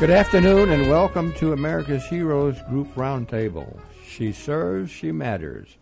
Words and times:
Good 0.00 0.08
afternoon 0.08 0.70
and 0.70 0.88
welcome 0.88 1.30
to 1.34 1.52
America's 1.52 2.06
Heroes 2.06 2.62
Group 2.70 2.94
Roundtable. 2.94 3.78
She 4.02 4.32
serves, 4.32 4.90
she 4.90 5.12
matters. 5.12 5.76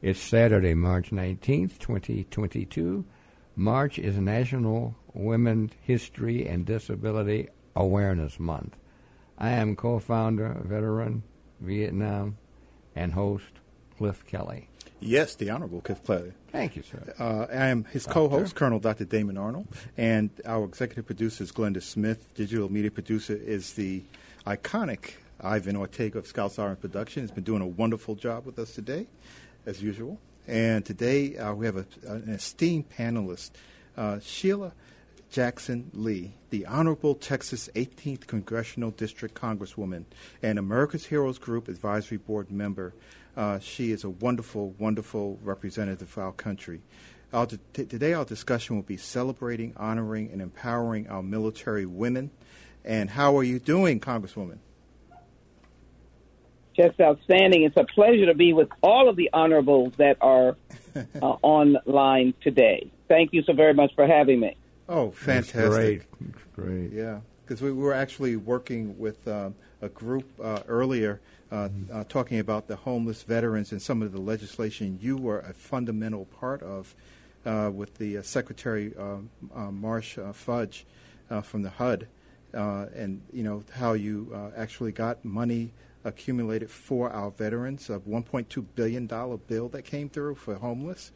It's 0.00 0.20
Saturday, 0.20 0.74
March 0.74 1.10
19th, 1.10 1.80
2022. 1.80 3.04
March 3.56 3.98
is 3.98 4.16
National 4.16 4.94
Women's 5.12 5.72
History 5.80 6.46
and 6.46 6.64
Disability 6.64 7.48
Awareness 7.74 8.38
Month. 8.38 8.76
I 9.38 9.50
am 9.50 9.74
co 9.74 9.98
founder, 9.98 10.56
veteran, 10.64 11.24
Vietnam, 11.60 12.38
and 12.94 13.14
host 13.14 13.58
Cliff 13.98 14.24
Kelly. 14.24 14.68
Yes, 15.06 15.34
the 15.34 15.50
Honorable 15.50 15.82
Cliff 15.82 16.02
Kelly. 16.02 16.32
Thank 16.50 16.76
you, 16.76 16.82
sir. 16.82 17.14
Uh, 17.18 17.46
I 17.52 17.66
am 17.66 17.84
his 17.84 18.06
co-host, 18.06 18.54
Colonel 18.54 18.78
Dr. 18.78 19.04
Damon 19.04 19.36
Arnold, 19.36 19.68
and 19.98 20.30
our 20.46 20.64
executive 20.64 21.04
producer 21.04 21.44
is 21.44 21.52
Glenda 21.52 21.82
Smith. 21.82 22.32
Digital 22.34 22.72
media 22.72 22.90
producer 22.90 23.34
is 23.36 23.74
the 23.74 24.02
iconic 24.46 25.16
Ivan 25.42 25.76
Ortega 25.76 26.18
of 26.18 26.26
Scout 26.26 26.52
Siren 26.52 26.76
Production. 26.76 27.22
He's 27.22 27.30
been 27.30 27.44
doing 27.44 27.60
a 27.60 27.66
wonderful 27.66 28.14
job 28.14 28.46
with 28.46 28.58
us 28.58 28.74
today, 28.74 29.06
as 29.66 29.82
usual. 29.82 30.18
And 30.48 30.86
today 30.86 31.36
uh, 31.36 31.52
we 31.52 31.66
have 31.66 31.76
a, 31.76 31.86
an 32.06 32.30
esteemed 32.30 32.88
panelist, 32.88 33.50
uh, 33.98 34.20
Sheila 34.20 34.72
Jackson 35.30 35.90
Lee, 35.92 36.32
the 36.48 36.64
Honorable 36.64 37.14
Texas 37.14 37.68
18th 37.74 38.26
Congressional 38.26 38.90
District 38.90 39.34
Congresswoman 39.34 40.04
and 40.42 40.58
America's 40.58 41.04
Heroes 41.04 41.38
Group 41.38 41.68
Advisory 41.68 42.16
Board 42.16 42.50
member. 42.50 42.94
Uh, 43.36 43.58
she 43.58 43.90
is 43.90 44.04
a 44.04 44.10
wonderful, 44.10 44.74
wonderful 44.78 45.38
representative 45.42 46.08
for 46.08 46.22
our 46.22 46.32
country. 46.32 46.80
Our 47.32 47.46
t- 47.46 47.58
today, 47.72 48.12
our 48.12 48.24
discussion 48.24 48.76
will 48.76 48.84
be 48.84 48.96
celebrating, 48.96 49.74
honoring, 49.76 50.30
and 50.30 50.40
empowering 50.40 51.08
our 51.08 51.22
military 51.22 51.84
women. 51.84 52.30
And 52.84 53.10
how 53.10 53.36
are 53.36 53.42
you 53.42 53.58
doing, 53.58 53.98
Congresswoman? 53.98 54.58
Just 56.76 57.00
outstanding. 57.00 57.62
It's 57.62 57.76
a 57.76 57.84
pleasure 57.84 58.26
to 58.26 58.34
be 58.34 58.52
with 58.52 58.68
all 58.82 59.08
of 59.08 59.16
the 59.16 59.30
honorables 59.32 59.94
that 59.98 60.16
are 60.20 60.56
uh, 60.96 61.26
online 61.42 62.34
today. 62.40 62.90
Thank 63.08 63.32
you 63.32 63.42
so 63.42 63.52
very 63.52 63.74
much 63.74 63.92
for 63.94 64.06
having 64.06 64.40
me. 64.40 64.56
Oh, 64.88 65.06
That's 65.24 65.50
fantastic! 65.50 66.08
great. 66.12 66.52
Great. 66.54 66.92
Yeah, 66.92 67.20
because 67.44 67.62
we 67.62 67.72
were 67.72 67.92
actually 67.92 68.36
working 68.36 68.98
with 68.98 69.26
uh, 69.28 69.50
a 69.82 69.88
group 69.88 70.26
uh, 70.42 70.60
earlier 70.66 71.20
uh, 71.52 71.68
uh, 71.92 72.04
talking 72.08 72.38
about 72.38 72.66
the 72.66 72.76
homeless 72.76 73.22
veterans 73.22 73.70
and 73.70 73.80
some 73.80 74.02
of 74.02 74.12
the 74.12 74.20
legislation 74.20 74.98
you 75.00 75.16
were 75.16 75.40
a 75.40 75.52
fundamental 75.52 76.24
part 76.24 76.62
of 76.62 76.94
uh, 77.46 77.70
with 77.72 77.94
the 77.98 78.18
uh, 78.18 78.22
Secretary 78.22 78.92
Marsh 79.70 80.16
uh, 80.16 80.32
Fudge 80.32 80.86
uh, 81.30 81.40
from 81.40 81.62
the 81.62 81.70
HUD, 81.70 82.06
uh, 82.54 82.86
and 82.94 83.22
you 83.32 83.42
know 83.42 83.62
how 83.74 83.92
you 83.92 84.30
uh, 84.34 84.50
actually 84.56 84.92
got 84.92 85.24
money 85.24 85.72
accumulated 86.04 86.70
for 86.70 87.10
our 87.10 87.30
veterans, 87.30 87.88
a 87.88 87.98
1.2 87.98 88.64
billion 88.74 89.06
dollar 89.06 89.38
bill 89.38 89.68
that 89.70 89.82
came 89.82 90.08
through 90.08 90.34
for 90.34 90.56
homeless. 90.56 91.12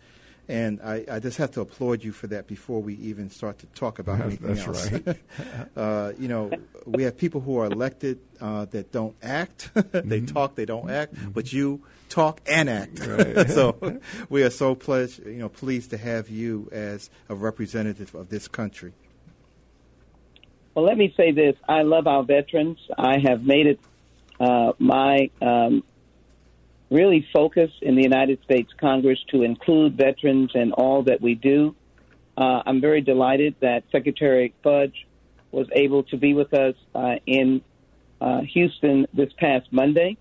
And 0.48 0.80
I, 0.82 1.04
I 1.10 1.18
just 1.18 1.36
have 1.36 1.50
to 1.52 1.60
applaud 1.60 2.02
you 2.02 2.10
for 2.10 2.26
that 2.28 2.46
before 2.46 2.80
we 2.80 2.94
even 2.94 3.28
start 3.28 3.58
to 3.58 3.66
talk 3.66 3.98
about 3.98 4.18
That's- 4.18 4.38
anything 4.40 4.54
that's 4.54 4.66
else. 4.66 4.92
right. 4.92 5.16
uh, 5.76 6.12
you 6.18 6.26
know, 6.28 6.50
we 6.86 7.02
have 7.02 7.18
people 7.18 7.42
who 7.42 7.58
are 7.58 7.66
elected 7.66 8.18
uh, 8.40 8.64
that 8.66 8.90
don't 8.90 9.14
act. 9.22 9.70
they 9.92 10.22
talk, 10.22 10.54
they 10.54 10.64
don't 10.64 10.90
act. 10.90 11.14
But 11.34 11.52
you 11.52 11.82
talk 12.08 12.40
and 12.46 12.70
act. 12.70 12.94
Mm-hmm. 12.94 13.36
Right. 13.36 13.50
so 13.50 14.00
we 14.30 14.42
are 14.42 14.50
so 14.50 14.74
pleased, 14.74 15.24
you 15.26 15.34
know, 15.34 15.50
pleased 15.50 15.90
to 15.90 15.98
have 15.98 16.30
you 16.30 16.70
as 16.72 17.10
a 17.28 17.34
representative 17.34 18.14
of 18.14 18.30
this 18.30 18.48
country. 18.48 18.94
Well, 20.74 20.86
let 20.86 20.96
me 20.96 21.12
say 21.16 21.32
this. 21.32 21.56
I 21.68 21.82
love 21.82 22.06
our 22.06 22.22
veterans. 22.22 22.78
I 22.96 23.18
have 23.18 23.42
made 23.42 23.66
it 23.66 23.80
uh, 24.40 24.72
my 24.78 25.28
um, 25.42 25.82
really 26.90 27.26
focus 27.32 27.70
in 27.82 27.96
the 27.96 28.02
United 28.02 28.42
States 28.44 28.70
Congress 28.80 29.18
to 29.30 29.42
include 29.42 29.96
veterans 29.96 30.52
in 30.54 30.72
all 30.72 31.02
that 31.02 31.20
we 31.20 31.34
do. 31.34 31.74
Uh, 32.36 32.62
I'm 32.64 32.80
very 32.80 33.00
delighted 33.00 33.56
that 33.60 33.84
Secretary 33.90 34.54
Fudge 34.62 35.06
was 35.50 35.66
able 35.72 36.04
to 36.04 36.16
be 36.16 36.34
with 36.34 36.54
us 36.54 36.74
uh, 36.94 37.16
in 37.26 37.62
uh, 38.20 38.40
Houston 38.42 39.06
this 39.12 39.32
past 39.38 39.66
Monday 39.70 40.16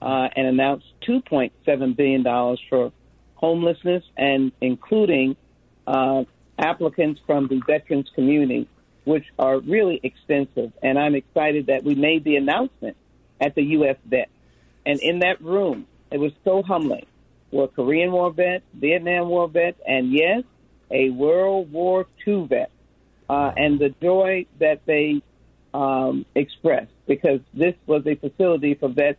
uh, 0.00 0.28
and 0.34 0.46
announced 0.46 0.86
$2.7 1.08 1.96
billion 1.96 2.24
for 2.68 2.92
homelessness 3.34 4.04
and 4.16 4.52
including 4.60 5.36
uh, 5.86 6.24
applicants 6.58 7.20
from 7.26 7.48
the 7.48 7.60
veterans 7.66 8.10
community, 8.14 8.68
which 9.04 9.24
are 9.38 9.58
really 9.60 10.00
extensive. 10.02 10.72
And 10.82 10.98
I'm 10.98 11.14
excited 11.14 11.66
that 11.66 11.84
we 11.84 11.94
made 11.94 12.24
the 12.24 12.36
announcement 12.36 12.96
at 13.40 13.54
the 13.54 13.62
U.S. 13.62 13.96
Vet. 14.06 14.28
And 14.86 15.00
in 15.00 15.20
that 15.20 15.40
room, 15.42 15.86
it 16.14 16.20
was 16.20 16.30
so 16.44 16.62
humbling. 16.62 17.06
Were 17.50 17.66
Korean 17.66 18.12
War 18.12 18.32
vets, 18.32 18.62
Vietnam 18.72 19.28
War 19.28 19.48
vets, 19.48 19.80
and 19.84 20.12
yes, 20.12 20.44
a 20.88 21.10
World 21.10 21.72
War 21.72 22.06
II 22.24 22.46
vet. 22.46 22.70
Uh, 23.28 23.50
and 23.56 23.80
the 23.80 23.92
joy 24.00 24.46
that 24.60 24.82
they 24.86 25.20
um, 25.72 26.24
expressed 26.36 26.92
because 27.08 27.40
this 27.52 27.74
was 27.86 28.06
a 28.06 28.14
facility 28.14 28.74
for 28.74 28.88
vets 28.88 29.18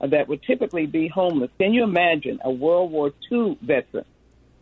uh, 0.00 0.06
that 0.06 0.28
would 0.28 0.44
typically 0.44 0.86
be 0.86 1.08
homeless. 1.08 1.50
Can 1.58 1.74
you 1.74 1.82
imagine 1.82 2.38
a 2.44 2.52
World 2.52 2.92
War 2.92 3.12
II 3.32 3.58
veteran 3.60 4.04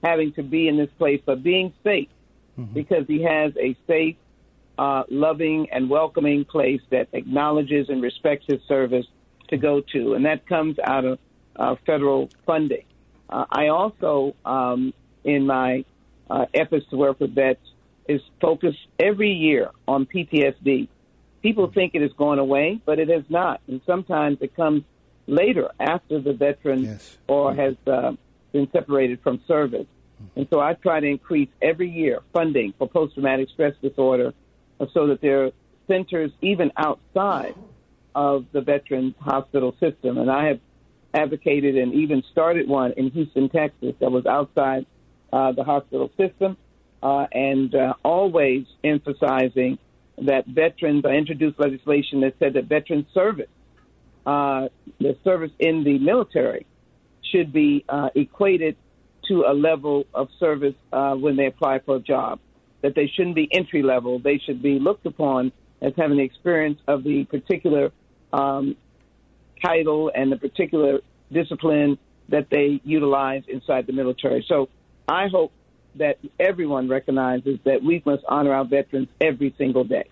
having 0.02 0.32
to 0.32 0.42
be 0.42 0.66
in 0.66 0.78
this 0.78 0.90
place, 0.96 1.20
but 1.26 1.42
being 1.42 1.74
safe 1.84 2.08
mm-hmm. 2.58 2.72
because 2.72 3.04
he 3.06 3.22
has 3.22 3.52
a 3.58 3.76
safe, 3.86 4.16
uh, 4.78 5.02
loving, 5.10 5.68
and 5.72 5.90
welcoming 5.90 6.46
place 6.46 6.80
that 6.90 7.08
acknowledges 7.12 7.90
and 7.90 8.00
respects 8.00 8.46
his 8.48 8.62
service 8.66 9.04
to 9.48 9.58
go 9.58 9.82
to, 9.92 10.14
and 10.14 10.24
that 10.24 10.46
comes 10.46 10.78
out 10.82 11.04
of 11.04 11.18
uh, 11.58 11.76
federal 11.86 12.30
funding. 12.44 12.84
Uh, 13.28 13.44
I 13.50 13.68
also, 13.68 14.34
um, 14.44 14.92
in 15.24 15.46
my 15.46 15.84
uh, 16.30 16.46
efforts 16.54 16.86
to 16.90 16.96
work 16.96 17.20
with 17.20 17.34
vets, 17.34 17.60
is 18.08 18.20
focused 18.40 18.86
every 18.98 19.32
year 19.32 19.70
on 19.88 20.06
PTSD. 20.06 20.88
People 21.42 21.70
think 21.72 21.94
it 21.94 22.02
is 22.02 22.12
going 22.12 22.38
away, 22.38 22.80
but 22.84 22.98
it 22.98 23.08
has 23.08 23.24
not, 23.28 23.60
and 23.66 23.80
sometimes 23.86 24.38
it 24.40 24.54
comes 24.54 24.82
later 25.26 25.70
after 25.80 26.20
the 26.20 26.32
veteran 26.32 26.84
yes. 26.84 27.16
or 27.26 27.54
has 27.54 27.74
uh, 27.86 28.12
been 28.52 28.68
separated 28.70 29.20
from 29.22 29.40
service. 29.46 29.86
And 30.34 30.46
so 30.50 30.60
I 30.60 30.74
try 30.74 31.00
to 31.00 31.06
increase 31.06 31.48
every 31.60 31.90
year 31.90 32.20
funding 32.32 32.72
for 32.78 32.88
post 32.88 33.14
traumatic 33.14 33.48
stress 33.50 33.74
disorder 33.82 34.32
so 34.92 35.08
that 35.08 35.20
there 35.20 35.44
are 35.44 35.50
centers 35.88 36.30
even 36.40 36.72
outside 36.76 37.54
of 38.14 38.46
the 38.52 38.60
Veterans 38.60 39.14
Hospital 39.20 39.76
system. 39.78 40.18
And 40.18 40.30
I 40.30 40.46
have 40.46 40.60
advocated 41.14 41.76
and 41.76 41.94
even 41.94 42.22
started 42.30 42.68
one 42.68 42.92
in 42.96 43.10
Houston, 43.10 43.48
Texas, 43.48 43.94
that 44.00 44.10
was 44.10 44.26
outside 44.26 44.86
uh, 45.32 45.52
the 45.52 45.64
hospital 45.64 46.10
system, 46.16 46.56
uh, 47.02 47.26
and 47.32 47.74
uh, 47.74 47.94
always 48.04 48.66
emphasizing 48.84 49.78
that 50.18 50.46
veterans. 50.46 51.04
I 51.04 51.10
introduced 51.10 51.58
legislation 51.58 52.20
that 52.20 52.34
said 52.38 52.54
that 52.54 52.64
veteran 52.64 53.06
service, 53.12 53.48
uh, 54.24 54.68
the 54.98 55.16
service 55.24 55.52
in 55.58 55.84
the 55.84 55.98
military, 55.98 56.66
should 57.32 57.52
be 57.52 57.84
uh, 57.88 58.10
equated 58.14 58.76
to 59.28 59.44
a 59.46 59.52
level 59.52 60.04
of 60.14 60.28
service 60.38 60.74
uh, 60.92 61.14
when 61.14 61.36
they 61.36 61.46
apply 61.46 61.80
for 61.80 61.96
a 61.96 62.00
job. 62.00 62.38
That 62.82 62.94
they 62.94 63.08
shouldn't 63.08 63.34
be 63.34 63.48
entry 63.52 63.82
level; 63.82 64.18
they 64.18 64.38
should 64.38 64.62
be 64.62 64.78
looked 64.78 65.06
upon 65.06 65.50
as 65.80 65.92
having 65.96 66.18
the 66.18 66.24
experience 66.24 66.78
of 66.86 67.04
the 67.04 67.24
particular 67.24 67.90
um, 68.32 68.76
title 69.64 70.10
and 70.14 70.30
the 70.30 70.36
particular 70.36 71.00
discipline 71.32 71.98
that 72.28 72.48
they 72.50 72.80
utilize 72.84 73.42
inside 73.48 73.86
the 73.86 73.92
military. 73.92 74.44
So 74.48 74.68
I 75.08 75.28
hope 75.28 75.52
that 75.96 76.18
everyone 76.38 76.88
recognizes 76.88 77.58
that 77.64 77.82
we 77.82 78.02
must 78.04 78.22
honor 78.28 78.52
our 78.52 78.64
veterans 78.64 79.08
every 79.20 79.54
single 79.56 79.84
day. 79.84 80.04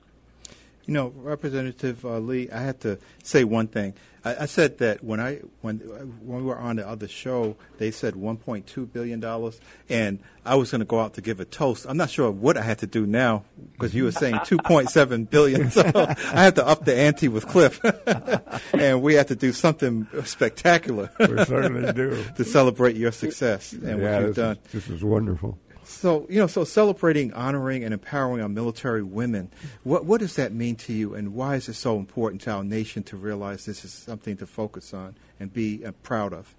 You 0.87 0.95
know, 0.95 1.13
Representative 1.17 2.05
uh, 2.05 2.19
Lee, 2.19 2.51
I 2.51 2.61
had 2.61 2.81
to 2.81 2.99
say 3.23 3.45
one 3.45 3.69
thing. 3.69 3.95
I, 4.25 4.43
I, 4.43 4.47
said 4.47 4.79
that 4.79 5.05
when 5.05 5.21
I 5.21 5.41
when 5.61 5.79
when 5.79 6.39
we 6.39 6.43
were 6.43 6.59
on 6.59 6.77
the 6.77 6.89
other 6.89 7.09
show, 7.09 7.57
they 7.79 7.91
said 7.91 8.15
1.2 8.15 8.93
billion 8.93 9.21
dollars, 9.21 9.61
and 9.89 10.19
I 10.45 10.55
was 10.57 10.71
going 10.71 10.81
to 10.81 10.87
go 10.87 11.01
out 11.01 11.15
to 11.15 11.21
give 11.21 11.41
a 11.41 11.45
toast. 11.45 11.87
I'm 11.89 11.97
not 11.97 12.11
sure 12.11 12.31
what 12.31 12.57
I 12.57 12.63
had 12.63 12.79
to 12.79 12.87
do 12.87 13.07
now 13.07 13.45
because 13.73 13.95
you 13.95 14.05
were 14.05 14.13
saying 14.13 14.37
2.7 14.37 15.31
billion, 15.31 15.71
so 15.71 15.83
I 15.95 16.43
had 16.43 16.55
to 16.57 16.67
up 16.67 16.85
the 16.85 16.97
ante 16.97 17.29
with 17.29 17.47
Cliff, 17.47 17.81
and 18.73 19.03
we 19.03 19.15
had 19.15 19.29
to 19.29 19.37
do 19.37 19.53
something 19.53 20.07
spectacular. 20.25 21.11
We 21.19 21.45
certainly 21.45 21.93
do 21.93 22.25
to 22.37 22.45
celebrate 22.45 22.97
your 22.97 23.13
success 23.13 23.73
and 23.73 24.01
yeah, 24.01 24.13
what 24.13 24.21
you've 24.21 24.35
this 24.35 24.37
done. 24.37 24.59
Is, 24.67 24.73
this 24.73 24.89
is 24.89 25.05
wonderful. 25.05 25.59
So 25.85 26.27
you 26.29 26.39
know, 26.39 26.47
so 26.47 26.65
celebrating, 26.65 27.33
honoring, 27.33 27.85
and 27.85 27.93
empowering 27.93 28.43
our 28.43 28.49
military 28.49 29.03
women. 29.03 29.51
What 29.83 30.05
what 30.05 30.21
does 30.21 30.37
that 30.37 30.53
mean 30.53 30.77
to 30.77 30.93
you, 30.93 31.15
and 31.15 31.35
why 31.35 31.57
is 31.57 31.69
it 31.69 31.75
so 31.75 31.99
important 31.99 32.43
to 32.43 32.53
our 32.53 32.65
nation 32.65 33.03
to 33.05 33.17
realize 33.17 33.67
this 33.67 33.85
is 33.85 33.93
something 33.93 34.37
to 34.39 34.47
focus 34.47 34.95
on 34.95 35.15
and 35.39 35.53
be 35.53 35.85
uh, 35.85 35.93
proud 36.03 36.33
of? 36.33 36.55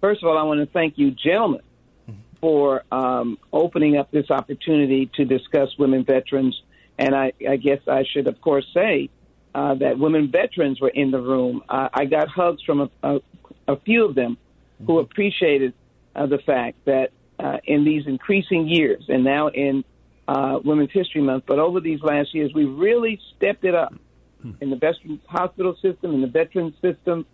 First 0.00 0.22
of 0.22 0.28
all, 0.28 0.38
I 0.38 0.42
want 0.42 0.60
to 0.60 0.66
thank 0.66 0.96
you, 0.96 1.10
gentlemen, 1.10 1.62
mm-hmm. 2.08 2.20
for 2.40 2.84
um, 2.92 3.38
opening 3.52 3.96
up 3.96 4.10
this 4.10 4.30
opportunity 4.30 5.10
to 5.14 5.24
discuss 5.24 5.76
women 5.78 6.04
veterans. 6.04 6.62
And 6.98 7.14
I, 7.14 7.32
I 7.48 7.56
guess 7.56 7.80
I 7.86 8.04
should, 8.04 8.26
of 8.26 8.40
course, 8.40 8.66
say 8.74 9.08
uh, 9.54 9.74
that 9.74 9.98
women 9.98 10.30
veterans 10.30 10.80
were 10.80 10.88
in 10.88 11.10
the 11.10 11.20
room. 11.20 11.62
Uh, 11.68 11.88
I 11.92 12.04
got 12.06 12.28
hugs 12.28 12.62
from 12.62 12.80
a, 12.80 12.90
a, 13.02 13.20
a 13.68 13.76
few 13.76 14.04
of 14.04 14.14
them 14.14 14.36
who 14.78 14.94
mm-hmm. 14.94 15.04
appreciated 15.10 15.74
uh, 16.14 16.26
the 16.26 16.38
fact 16.38 16.84
that 16.84 17.10
uh, 17.38 17.58
in 17.64 17.84
these 17.84 18.06
increasing 18.06 18.68
years, 18.68 19.04
and 19.08 19.24
now 19.24 19.48
in 19.48 19.84
uh, 20.26 20.58
Women's 20.64 20.92
History 20.92 21.22
Month, 21.22 21.44
but 21.46 21.58
over 21.58 21.80
these 21.80 22.00
last 22.02 22.34
years, 22.34 22.52
we've 22.54 22.76
really 22.76 23.20
stepped 23.36 23.64
it 23.64 23.74
up 23.74 23.94
hmm. 24.42 24.52
in 24.60 24.70
the 24.70 24.76
veterans 24.76 25.20
hospital 25.26 25.74
system, 25.80 26.14
in 26.14 26.20
the 26.20 26.26
veterans 26.26 26.74
system, 26.82 27.24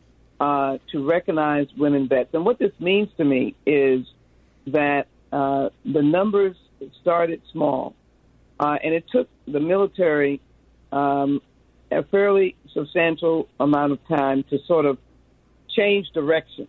uh, 0.40 0.78
to 0.92 1.08
recognize 1.08 1.66
women 1.76 2.08
vets. 2.08 2.30
And 2.34 2.44
what 2.44 2.58
this 2.58 2.72
means 2.78 3.08
to 3.16 3.24
me 3.24 3.54
is 3.66 4.06
that 4.68 5.06
uh, 5.32 5.70
the 5.84 6.02
numbers 6.02 6.56
started 7.00 7.40
small, 7.52 7.94
uh, 8.60 8.76
and 8.82 8.94
it 8.94 9.04
took 9.10 9.28
the 9.46 9.60
military 9.60 10.40
um, 10.92 11.40
a 11.90 12.02
fairly 12.04 12.56
substantial 12.72 13.48
amount 13.58 13.92
of 13.92 13.98
time 14.08 14.44
to 14.50 14.58
sort 14.66 14.86
of 14.86 14.98
change 15.68 16.06
direction 16.14 16.68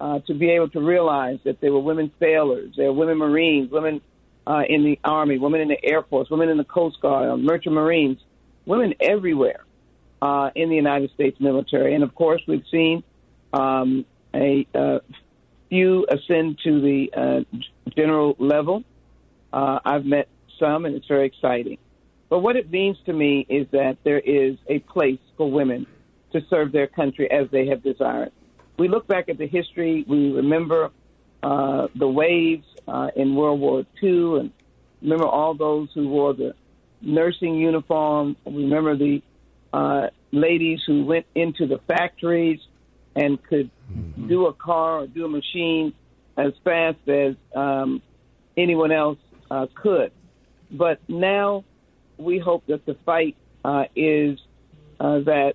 uh, 0.00 0.18
to 0.20 0.34
be 0.34 0.50
able 0.50 0.68
to 0.70 0.80
realize 0.80 1.38
that 1.44 1.60
there 1.60 1.72
were 1.72 1.80
women 1.80 2.10
sailors, 2.18 2.74
there 2.76 2.92
were 2.92 2.98
women 3.06 3.18
Marines, 3.18 3.70
women 3.70 4.00
uh, 4.46 4.62
in 4.68 4.84
the 4.84 4.98
Army, 5.04 5.38
women 5.38 5.60
in 5.60 5.68
the 5.68 5.82
Air 5.82 6.02
Force, 6.02 6.28
women 6.30 6.48
in 6.48 6.58
the 6.58 6.64
Coast 6.64 7.00
Guard, 7.00 7.30
uh, 7.30 7.36
Merchant 7.36 7.74
Marines, 7.74 8.18
women 8.66 8.94
everywhere 9.00 9.64
uh, 10.20 10.50
in 10.54 10.68
the 10.68 10.76
United 10.76 11.10
States 11.12 11.38
military. 11.40 11.94
And 11.94 12.02
of 12.02 12.14
course, 12.14 12.42
we've 12.46 12.64
seen 12.70 13.02
um, 13.52 14.04
a 14.34 14.66
uh, 14.74 14.98
few 15.68 16.06
ascend 16.10 16.58
to 16.64 16.80
the 16.80 17.12
uh, 17.16 17.58
general 17.96 18.36
level. 18.38 18.84
Uh, 19.52 19.78
I've 19.84 20.04
met 20.04 20.28
some, 20.58 20.84
and 20.84 20.94
it's 20.94 21.06
very 21.06 21.26
exciting. 21.26 21.78
But 22.28 22.40
what 22.40 22.56
it 22.56 22.70
means 22.70 22.96
to 23.06 23.12
me 23.12 23.46
is 23.48 23.66
that 23.70 23.98
there 24.02 24.18
is 24.18 24.56
a 24.66 24.80
place 24.80 25.20
for 25.36 25.50
women 25.50 25.86
to 26.32 26.40
serve 26.50 26.72
their 26.72 26.88
country 26.88 27.30
as 27.30 27.48
they 27.50 27.66
have 27.68 27.82
desired 27.82 28.32
we 28.78 28.88
look 28.88 29.06
back 29.06 29.28
at 29.28 29.38
the 29.38 29.46
history, 29.46 30.04
we 30.06 30.32
remember 30.32 30.90
uh, 31.42 31.88
the 31.94 32.08
waves 32.08 32.66
uh, 32.88 33.08
in 33.14 33.34
World 33.34 33.60
War 33.60 33.84
II, 34.02 34.40
and 34.40 34.52
remember 35.02 35.26
all 35.26 35.54
those 35.54 35.88
who 35.94 36.08
wore 36.08 36.34
the 36.34 36.54
nursing 37.00 37.54
uniform. 37.56 38.36
We 38.44 38.64
Remember 38.64 38.96
the 38.96 39.22
uh, 39.72 40.08
ladies 40.32 40.80
who 40.86 41.04
went 41.04 41.26
into 41.34 41.66
the 41.66 41.78
factories 41.86 42.60
and 43.14 43.42
could 43.44 43.70
mm-hmm. 43.92 44.28
do 44.28 44.46
a 44.46 44.52
car 44.52 45.00
or 45.00 45.06
do 45.06 45.24
a 45.24 45.28
machine 45.28 45.92
as 46.36 46.52
fast 46.64 46.98
as 47.08 47.34
um, 47.54 48.02
anyone 48.56 48.90
else 48.90 49.18
uh, 49.50 49.66
could. 49.74 50.10
But 50.70 50.98
now 51.08 51.64
we 52.16 52.38
hope 52.38 52.66
that 52.66 52.84
the 52.86 52.96
fight 53.06 53.36
uh, 53.64 53.84
is 53.94 54.38
uh, 54.98 55.20
that 55.20 55.54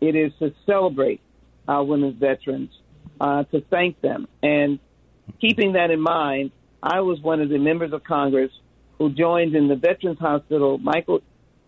it 0.00 0.16
is 0.16 0.32
to 0.38 0.54
celebrate 0.66 1.20
our 1.68 1.84
women's 1.84 2.18
veterans, 2.18 2.70
uh, 3.20 3.44
to 3.44 3.60
thank 3.70 4.00
them. 4.00 4.28
And 4.42 4.78
keeping 5.40 5.72
that 5.72 5.90
in 5.90 6.00
mind, 6.00 6.52
I 6.82 7.00
was 7.00 7.20
one 7.20 7.40
of 7.40 7.48
the 7.48 7.58
members 7.58 7.92
of 7.92 8.04
Congress 8.04 8.50
who 8.98 9.10
joined 9.10 9.54
in 9.54 9.68
the 9.68 9.76
Veterans 9.76 10.18
Hospital, 10.18 10.78
Michael 10.78 11.20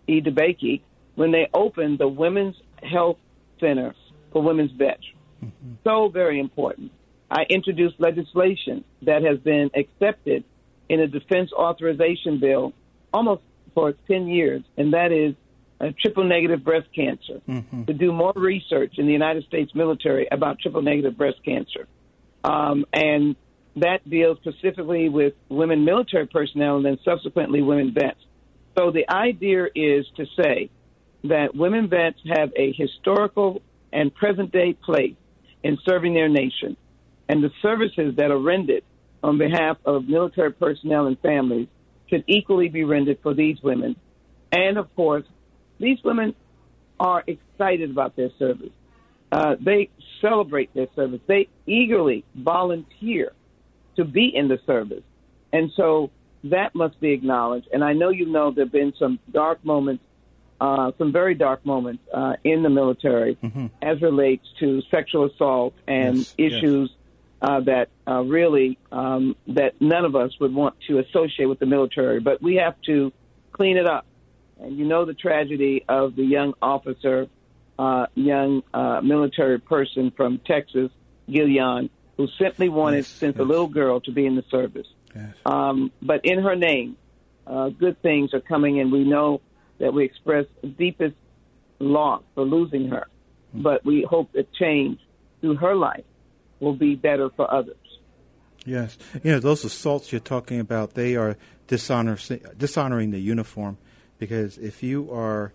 E. 0.07 0.21
DeBakey, 0.21 0.83
when 1.15 1.33
they 1.33 1.49
opened 1.53 1.99
the 1.99 2.09
Women's 2.09 2.57
Health 2.83 3.19
Center 3.59 3.95
for 4.33 4.43
Women's 4.43 4.73
Vets. 4.73 5.03
Mm-hmm. 5.43 5.73
So 5.85 6.09
very 6.09 6.39
important. 6.39 6.93
I 7.31 7.45
introduced 7.49 7.97
legislation 7.99 8.85
that 9.03 9.23
has 9.25 9.39
been 9.39 9.71
accepted 9.75 10.45
in 10.89 11.01
a 11.01 11.09
defense 11.09 11.51
authorization 11.53 12.39
bill 12.39 12.73
almost 13.13 13.43
for 13.75 13.95
10 14.09 14.29
years, 14.29 14.63
and 14.77 14.93
that 14.93 15.11
is 15.11 15.35
uh, 15.81 15.89
triple 16.01 16.25
negative 16.25 16.65
breast 16.65 16.89
cancer, 16.95 17.41
mm-hmm. 17.49 17.85
to 17.85 17.93
do 17.93 18.13
more 18.13 18.33
research 18.35 18.95
in 18.99 19.07
the 19.07 19.13
United 19.13 19.45
States 19.45 19.75
military 19.75 20.27
about 20.31 20.59
triple 20.59 20.83
negative 20.83 21.17
breast 21.17 21.39
cancer. 21.45 21.87
Um, 22.45 22.87
and 22.93 23.37
that 23.77 24.09
deals 24.09 24.39
specifically 24.39 25.09
with 25.09 25.35
women 25.49 25.85
military 25.85 26.27
personnel 26.27 26.77
and 26.77 26.85
then 26.85 26.99
subsequently 27.05 27.63
women 27.63 27.93
vets. 27.93 28.21
So 28.79 28.91
the 28.91 29.11
idea 29.11 29.67
is 29.75 30.07
to 30.17 30.27
say 30.41 30.71
that 31.25 31.55
women 31.55 31.89
vets 31.89 32.19
have 32.27 32.53
a 32.57 32.73
historical 32.73 33.63
and 33.93 34.15
present 34.15 34.53
day 34.53 34.73
place 34.73 35.17
in 35.63 35.79
serving 35.85 36.15
their 36.15 36.29
nation. 36.29 36.77
And 37.29 37.43
the 37.43 37.51
services 37.61 38.17
that 38.17 38.31
are 38.31 38.39
rendered 38.39 38.83
on 39.23 39.39
behalf 39.39 39.79
of 39.85 40.09
military 40.09 40.53
personnel 40.53 41.07
and 41.07 41.19
families 41.19 41.69
should 42.09 42.25
equally 42.27 42.69
be 42.69 42.85
rendered 42.85 43.19
for 43.23 43.35
these 43.35 43.61
women. 43.63 43.97
And 44.53 44.79
of 44.79 44.95
course, 44.95 45.25
these 45.79 46.03
women 46.03 46.35
are 46.99 47.23
excited 47.27 47.91
about 47.91 48.17
their 48.17 48.31
service. 48.39 48.73
Uh, 49.31 49.57
they 49.61 49.91
celebrate 50.21 50.73
their 50.75 50.89
service. 50.95 51.21
They 51.27 51.49
eagerly 51.67 52.25
volunteer 52.35 53.33
to 53.97 54.05
be 54.05 54.35
in 54.35 54.49
the 54.49 54.59
service. 54.67 55.03
And 55.53 55.71
so 55.77 56.11
that 56.45 56.75
must 56.75 57.01
be 57.01 57.13
acknowledged. 57.13 57.69
And 57.73 57.83
I 57.83 57.93
know 57.93 58.11
you 58.11 58.27
know 58.27 58.51
there 58.51 58.65
have 58.65 58.73
been 58.73 58.95
some 58.99 59.19
dark 59.31 59.65
moments, 59.65 60.05
uh, 60.61 60.93
some 60.99 61.13
very 61.13 61.35
dark 61.35 61.65
moments 61.67 62.03
uh, 62.13 62.35
in 62.45 62.63
the 62.63 62.71
military 62.71 63.37
mm-hmm. 63.37 63.67
as 63.83 64.01
relates 64.01 64.47
to 64.61 64.83
sexual 64.91 65.25
assault 65.27 65.75
and 65.87 66.19
yes, 66.19 66.35
issues 66.39 66.91
yes. 66.91 67.51
uh, 67.51 67.61
that 67.61 67.89
uh, 68.07 68.23
really 68.23 68.79
um, 68.93 69.37
that 69.49 69.81
none 69.81 70.05
of 70.05 70.17
us 70.17 70.39
would 70.41 70.55
want 70.55 70.75
to 70.89 70.99
associate 70.99 71.47
with 71.47 71.59
the 71.59 71.67
military. 71.67 72.21
But 72.21 72.41
we 72.41 72.57
have 72.57 72.81
to 72.83 73.13
clean 73.53 73.77
it 73.77 73.87
up. 73.87 74.07
And 74.61 74.79
you 74.79 74.85
know 74.85 75.05
the 75.05 75.15
tragedy 75.15 75.85
of 75.89 76.17
the 76.17 76.25
young 76.25 76.55
officer, 76.63 77.29
uh, 77.79 78.07
young 78.15 78.63
uh, 78.73 79.01
military 79.03 79.59
person 79.59 80.13
from 80.17 80.39
Texas, 80.47 80.91
Guillén, 81.29 81.91
who 82.17 82.29
simply 82.39 82.69
wanted, 82.69 82.99
yes, 82.99 83.09
since 83.09 83.37
yes. 83.37 83.41
a 83.41 83.45
little 83.45 83.69
girl, 83.69 84.01
to 84.01 84.13
be 84.13 84.25
in 84.25 84.37
the 84.37 84.45
service. 84.51 84.87
Yes. 85.15 85.35
Um, 85.45 85.93
but 86.01 86.25
in 86.25 86.43
her 86.43 86.57
name, 86.57 86.97
uh, 87.47 87.69
good 87.69 88.01
things 88.03 88.33
are 88.35 88.41
coming, 88.41 88.81
and 88.81 88.91
we 88.91 89.05
know 89.05 89.41
that 89.79 89.93
we 89.93 90.05
express 90.05 90.47
deepest 90.79 91.17
loss 91.79 92.23
for 92.35 92.45
losing 92.45 92.89
her. 92.89 93.07
Mm-hmm. 93.51 93.63
But 93.63 93.85
we 93.85 94.07
hope 94.09 94.33
that 94.33 94.53
change 94.55 94.99
through 95.41 95.57
her 95.57 95.75
life 95.75 96.05
will 96.61 96.75
be 96.75 96.95
better 96.95 97.29
for 97.37 97.53
others. 97.53 97.77
Yes, 98.65 98.99
you 99.23 99.31
know 99.31 99.39
those 99.39 99.65
assaults 99.65 100.11
you're 100.11 100.21
talking 100.21 100.59
about. 100.59 100.95
They 100.95 101.15
are 101.15 101.37
dishonor, 101.69 102.19
dishonoring 102.57 103.13
the 103.13 103.21
uniform, 103.21 103.79
because 104.19 104.59
if 104.59 104.83
you 104.83 105.11
are 105.13 105.53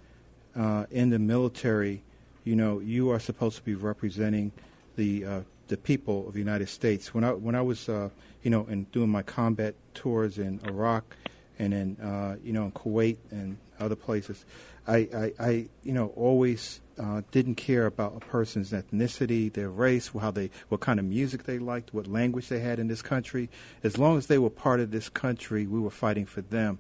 uh, 0.55 0.85
in 0.91 1.09
the 1.09 1.19
military, 1.19 2.03
you 2.43 2.55
know 2.55 2.79
you 2.79 3.11
are 3.11 3.19
supposed 3.19 3.57
to 3.57 3.63
be 3.63 3.75
representing 3.75 4.51
the 4.95 5.25
uh, 5.25 5.41
the 5.67 5.77
people 5.77 6.27
of 6.27 6.33
the 6.33 6.39
United 6.39 6.69
States. 6.69 7.13
When 7.13 7.23
I 7.23 7.31
when 7.31 7.55
I 7.55 7.61
was 7.61 7.89
uh, 7.89 8.09
you 8.43 8.51
know 8.51 8.65
in 8.65 8.83
doing 8.85 9.09
my 9.09 9.23
combat 9.23 9.75
tours 9.93 10.37
in 10.37 10.59
Iraq 10.65 11.15
and 11.59 11.73
in 11.73 11.97
uh, 11.97 12.37
you 12.43 12.53
know 12.53 12.65
in 12.65 12.71
Kuwait 12.71 13.17
and 13.31 13.57
other 13.79 13.95
places, 13.95 14.45
I, 14.87 14.97
I, 14.97 15.33
I 15.39 15.49
you 15.83 15.93
know 15.93 16.07
always 16.15 16.81
uh, 17.01 17.21
didn't 17.31 17.55
care 17.55 17.85
about 17.85 18.15
a 18.15 18.19
person's 18.19 18.71
ethnicity, 18.71 19.51
their 19.51 19.69
race, 19.69 20.11
how 20.19 20.31
they, 20.31 20.51
what 20.69 20.81
kind 20.81 20.99
of 20.99 21.05
music 21.05 21.43
they 21.43 21.57
liked, 21.57 21.93
what 21.93 22.05
language 22.05 22.47
they 22.47 22.59
had 22.59 22.77
in 22.77 22.87
this 22.87 23.01
country. 23.01 23.49
As 23.83 23.97
long 23.97 24.17
as 24.17 24.27
they 24.27 24.37
were 24.37 24.49
part 24.49 24.79
of 24.79 24.91
this 24.91 25.09
country, 25.09 25.65
we 25.65 25.79
were 25.79 25.89
fighting 25.89 26.25
for 26.25 26.41
them. 26.41 26.79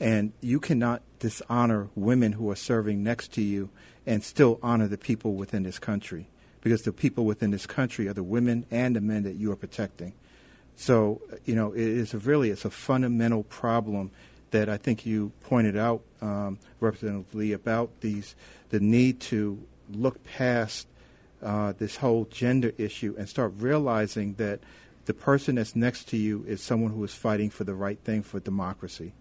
And 0.00 0.32
you 0.40 0.60
cannot 0.60 1.02
dishonor 1.18 1.90
women 1.94 2.32
who 2.32 2.50
are 2.50 2.56
serving 2.56 3.02
next 3.02 3.32
to 3.32 3.42
you 3.42 3.70
and 4.06 4.22
still 4.22 4.58
honor 4.62 4.86
the 4.86 4.98
people 4.98 5.34
within 5.34 5.64
this 5.64 5.78
country, 5.78 6.28
because 6.60 6.82
the 6.82 6.92
people 6.92 7.24
within 7.24 7.50
this 7.50 7.66
country 7.66 8.08
are 8.08 8.14
the 8.14 8.22
women 8.22 8.64
and 8.70 8.94
the 8.94 9.00
men 9.00 9.24
that 9.24 9.34
you 9.34 9.50
are 9.52 9.56
protecting. 9.56 10.12
So, 10.76 11.20
you 11.44 11.54
know, 11.56 11.72
it 11.72 11.80
is 11.80 12.14
a 12.14 12.18
really 12.18 12.50
it's 12.50 12.64
a 12.64 12.70
fundamental 12.70 13.42
problem 13.42 14.12
that 14.52 14.68
I 14.68 14.76
think 14.76 15.04
you 15.04 15.32
pointed 15.40 15.76
out, 15.76 16.00
um, 16.22 16.58
Representative 16.80 17.34
Lee, 17.34 17.52
about 17.52 17.90
these 18.00 18.34
the 18.70 18.80
need 18.80 19.20
to 19.20 19.58
look 19.92 20.22
past 20.24 20.86
uh, 21.42 21.72
this 21.76 21.96
whole 21.96 22.26
gender 22.30 22.72
issue 22.78 23.14
and 23.18 23.28
start 23.28 23.52
realizing 23.58 24.34
that 24.34 24.60
the 25.06 25.14
person 25.14 25.56
that's 25.56 25.74
next 25.74 26.08
to 26.08 26.16
you 26.16 26.44
is 26.46 26.62
someone 26.62 26.92
who 26.92 27.02
is 27.02 27.14
fighting 27.14 27.50
for 27.50 27.64
the 27.64 27.74
right 27.74 27.98
thing 28.04 28.22
for 28.22 28.40
democracy. 28.40 29.12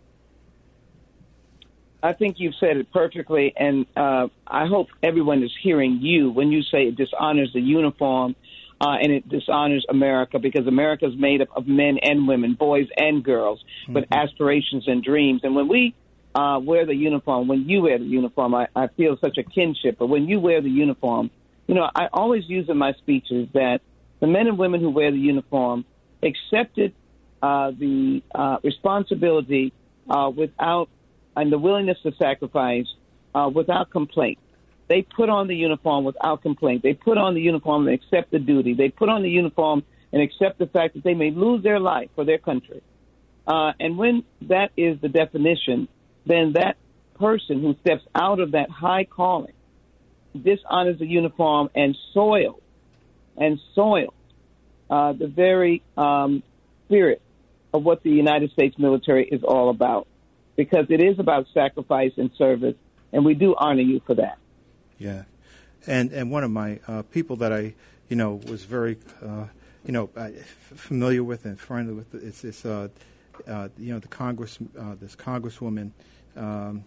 I 2.01 2.13
think 2.13 2.35
you've 2.39 2.55
said 2.59 2.77
it 2.77 2.91
perfectly, 2.91 3.53
and 3.55 3.85
uh, 3.95 4.27
I 4.45 4.67
hope 4.67 4.87
everyone 5.01 5.43
is 5.43 5.51
hearing 5.61 5.99
you 6.01 6.29
when 6.29 6.51
you 6.51 6.61
say 6.61 6.87
it 6.87 6.95
dishonors 6.95 7.51
the 7.53 7.61
uniform 7.61 8.35
uh, 8.79 8.97
and 9.01 9.11
it 9.11 9.27
dishonors 9.27 9.85
America 9.89 10.37
because 10.37 10.67
America 10.67 11.07
is 11.07 11.15
made 11.17 11.41
up 11.41 11.49
of 11.55 11.67
men 11.67 11.97
and 12.01 12.27
women, 12.27 12.53
boys 12.53 12.87
and 12.95 13.23
girls, 13.23 13.63
mm-hmm. 13.83 13.93
with 13.93 14.05
aspirations 14.11 14.87
and 14.87 15.03
dreams. 15.03 15.41
And 15.43 15.55
when 15.55 15.67
we 15.67 15.95
uh, 16.35 16.59
wear 16.61 16.85
the 16.85 16.95
uniform, 16.95 17.47
when 17.47 17.67
you 17.67 17.81
wear 17.81 17.97
the 17.97 18.05
uniform, 18.05 18.53
I, 18.53 18.67
I 18.75 18.87
feel 18.87 19.17
such 19.19 19.37
a 19.39 19.43
kinship. 19.43 19.97
But 19.97 20.07
when 20.07 20.27
you 20.27 20.39
wear 20.39 20.61
the 20.61 20.69
uniform, 20.69 21.31
you 21.65 21.73
know, 21.73 21.89
I 21.95 22.07
always 22.13 22.43
use 22.47 22.69
in 22.69 22.77
my 22.77 22.93
speeches 22.93 23.49
that 23.53 23.79
the 24.19 24.27
men 24.27 24.47
and 24.47 24.57
women 24.57 24.81
who 24.81 24.91
wear 24.91 25.11
the 25.11 25.17
uniform 25.17 25.83
accepted 26.21 26.93
uh, 27.41 27.71
the 27.71 28.21
uh, 28.33 28.57
responsibility 28.63 29.73
uh, 30.09 30.29
without 30.29 30.89
and 31.37 31.51
the 31.51 31.57
willingness 31.57 31.97
to 32.03 32.11
sacrifice 32.19 32.87
uh, 33.33 33.49
without 33.53 33.89
complaint. 33.89 34.39
They 34.89 35.01
put 35.03 35.29
on 35.29 35.47
the 35.47 35.55
uniform 35.55 36.03
without 36.03 36.41
complaint. 36.41 36.83
They 36.83 36.93
put 36.93 37.17
on 37.17 37.33
the 37.33 37.41
uniform 37.41 37.87
and 37.87 37.95
accept 37.95 38.31
the 38.31 38.39
duty. 38.39 38.73
They 38.73 38.89
put 38.89 39.09
on 39.09 39.21
the 39.21 39.29
uniform 39.29 39.83
and 40.11 40.21
accept 40.21 40.59
the 40.59 40.67
fact 40.67 40.95
that 40.95 41.03
they 41.03 41.13
may 41.13 41.31
lose 41.31 41.63
their 41.63 41.79
life 41.79 42.09
for 42.15 42.25
their 42.25 42.37
country. 42.37 42.81
Uh, 43.45 43.73
and 43.79 43.97
when 43.97 44.23
that 44.41 44.71
is 44.75 44.99
the 44.99 45.09
definition, 45.09 45.87
then 46.25 46.53
that 46.53 46.77
person 47.19 47.61
who 47.61 47.75
steps 47.81 48.03
out 48.15 48.39
of 48.39 48.51
that 48.51 48.69
high 48.69 49.05
calling 49.05 49.53
dishonors 50.35 50.99
the 50.99 51.05
uniform 51.05 51.69
and 51.75 51.97
soils 52.13 52.61
and 53.37 53.59
soils 53.73 54.13
uh, 54.89 55.13
the 55.13 55.27
very 55.27 55.81
um, 55.97 56.43
spirit 56.85 57.21
of 57.73 57.83
what 57.83 58.03
the 58.03 58.09
United 58.09 58.51
States 58.51 58.77
military 58.77 59.27
is 59.27 59.43
all 59.43 59.69
about, 59.69 60.07
because 60.57 60.87
it 60.89 61.01
is 61.01 61.19
about 61.19 61.47
sacrifice 61.53 62.11
and 62.17 62.29
service, 62.37 62.75
and 63.13 63.23
we 63.23 63.33
do 63.33 63.55
honor 63.57 63.83
you 63.83 64.01
for 64.05 64.15
that. 64.15 64.37
Yeah, 64.97 65.23
and 65.85 66.11
and 66.11 66.29
one 66.29 66.43
of 66.43 66.51
my 66.51 66.81
uh, 66.87 67.03
people 67.03 67.37
that 67.37 67.53
I 67.53 67.75
you 68.09 68.17
know 68.17 68.41
was 68.47 68.65
very 68.65 68.97
uh, 69.23 69.45
you 69.85 69.93
know 69.93 70.09
familiar 70.75 71.23
with 71.23 71.45
and 71.45 71.57
friendly 71.57 71.93
with 71.93 72.13
is 72.15 72.41
this 72.41 72.65
uh, 72.65 72.89
uh, 73.47 73.69
you 73.77 73.93
know 73.93 73.99
the 73.99 74.09
Congress 74.09 74.57
uh, 74.77 74.95
this 74.99 75.15
Congresswoman. 75.15 75.91
Um, 76.35 76.83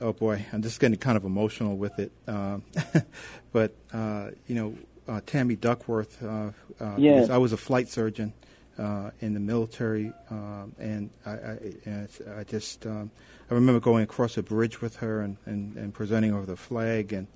oh 0.00 0.12
boy, 0.12 0.46
I'm 0.52 0.62
just 0.62 0.80
getting 0.80 0.98
kind 0.98 1.16
of 1.16 1.24
emotional 1.24 1.76
with 1.76 1.98
it. 1.98 2.12
Um, 2.26 2.62
but 3.52 3.74
uh, 3.92 4.30
you 4.46 4.54
know, 4.54 4.74
uh, 5.08 5.20
Tammy 5.26 5.56
Duckworth. 5.56 6.22
Uh, 6.22 6.52
uh, 6.80 6.94
yes. 6.96 7.30
I 7.30 7.38
was 7.38 7.52
a 7.52 7.56
flight 7.56 7.88
surgeon 7.88 8.32
uh, 8.78 9.10
in 9.20 9.34
the 9.34 9.40
military, 9.40 10.12
um, 10.30 10.74
and 10.78 11.10
I, 11.24 11.30
I, 11.30 11.58
and 11.84 12.08
I 12.36 12.44
just 12.44 12.86
um, 12.86 13.10
I 13.50 13.54
remember 13.54 13.80
going 13.80 14.02
across 14.02 14.36
a 14.36 14.42
bridge 14.42 14.80
with 14.80 14.96
her 14.96 15.20
and, 15.20 15.36
and, 15.46 15.76
and 15.76 15.94
presenting 15.94 16.32
her 16.32 16.44
the 16.44 16.56
flag 16.56 17.12
and 17.12 17.26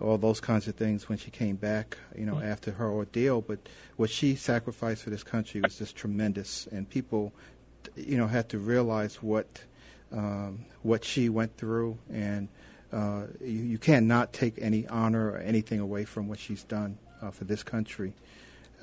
all 0.00 0.18
those 0.18 0.40
kinds 0.40 0.66
of 0.66 0.74
things 0.74 1.08
when 1.08 1.16
she 1.16 1.30
came 1.30 1.56
back, 1.56 1.96
you 2.16 2.26
know, 2.26 2.34
mm-hmm. 2.34 2.48
after 2.48 2.72
her 2.72 2.90
ordeal. 2.90 3.40
But 3.40 3.60
what 3.96 4.10
she 4.10 4.34
sacrificed 4.34 5.04
for 5.04 5.10
this 5.10 5.22
country 5.22 5.60
was 5.60 5.78
just 5.78 5.96
tremendous, 5.96 6.66
and 6.72 6.88
people, 6.88 7.32
you 7.96 8.16
know, 8.16 8.26
had 8.26 8.48
to 8.50 8.58
realize 8.58 9.22
what 9.22 9.62
um, 10.12 10.64
what 10.82 11.04
she 11.04 11.28
went 11.28 11.56
through, 11.56 11.98
and 12.12 12.48
uh, 12.92 13.24
you, 13.40 13.62
you 13.62 13.78
cannot 13.78 14.32
take 14.32 14.58
any 14.58 14.86
honor 14.88 15.30
or 15.30 15.38
anything 15.38 15.80
away 15.80 16.04
from 16.04 16.28
what 16.28 16.38
she's 16.38 16.62
done 16.64 16.98
uh, 17.22 17.30
for 17.30 17.44
this 17.44 17.62
country. 17.62 18.12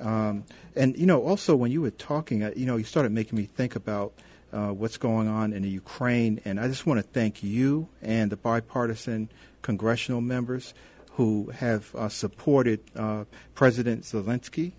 Um, 0.00 0.44
and 0.74 0.96
you 0.96 1.06
know, 1.06 1.22
also 1.22 1.54
when 1.54 1.70
you 1.70 1.82
were 1.82 1.90
talking, 1.90 2.42
uh, 2.42 2.52
you 2.56 2.66
know, 2.66 2.76
you 2.76 2.84
started 2.84 3.12
making 3.12 3.38
me 3.38 3.44
think 3.44 3.76
about 3.76 4.12
uh, 4.52 4.68
what's 4.68 4.96
going 4.96 5.28
on 5.28 5.52
in 5.52 5.62
the 5.62 5.68
Ukraine. 5.68 6.40
And 6.44 6.60
I 6.60 6.68
just 6.68 6.86
want 6.86 6.98
to 6.98 7.02
thank 7.02 7.42
you 7.42 7.88
and 8.02 8.30
the 8.30 8.36
bipartisan 8.36 9.30
congressional 9.62 10.20
members 10.20 10.74
who 11.12 11.50
have 11.50 11.94
uh, 11.94 12.08
supported 12.08 12.80
uh, 12.96 13.24
President 13.54 14.02
Zelensky 14.02 14.72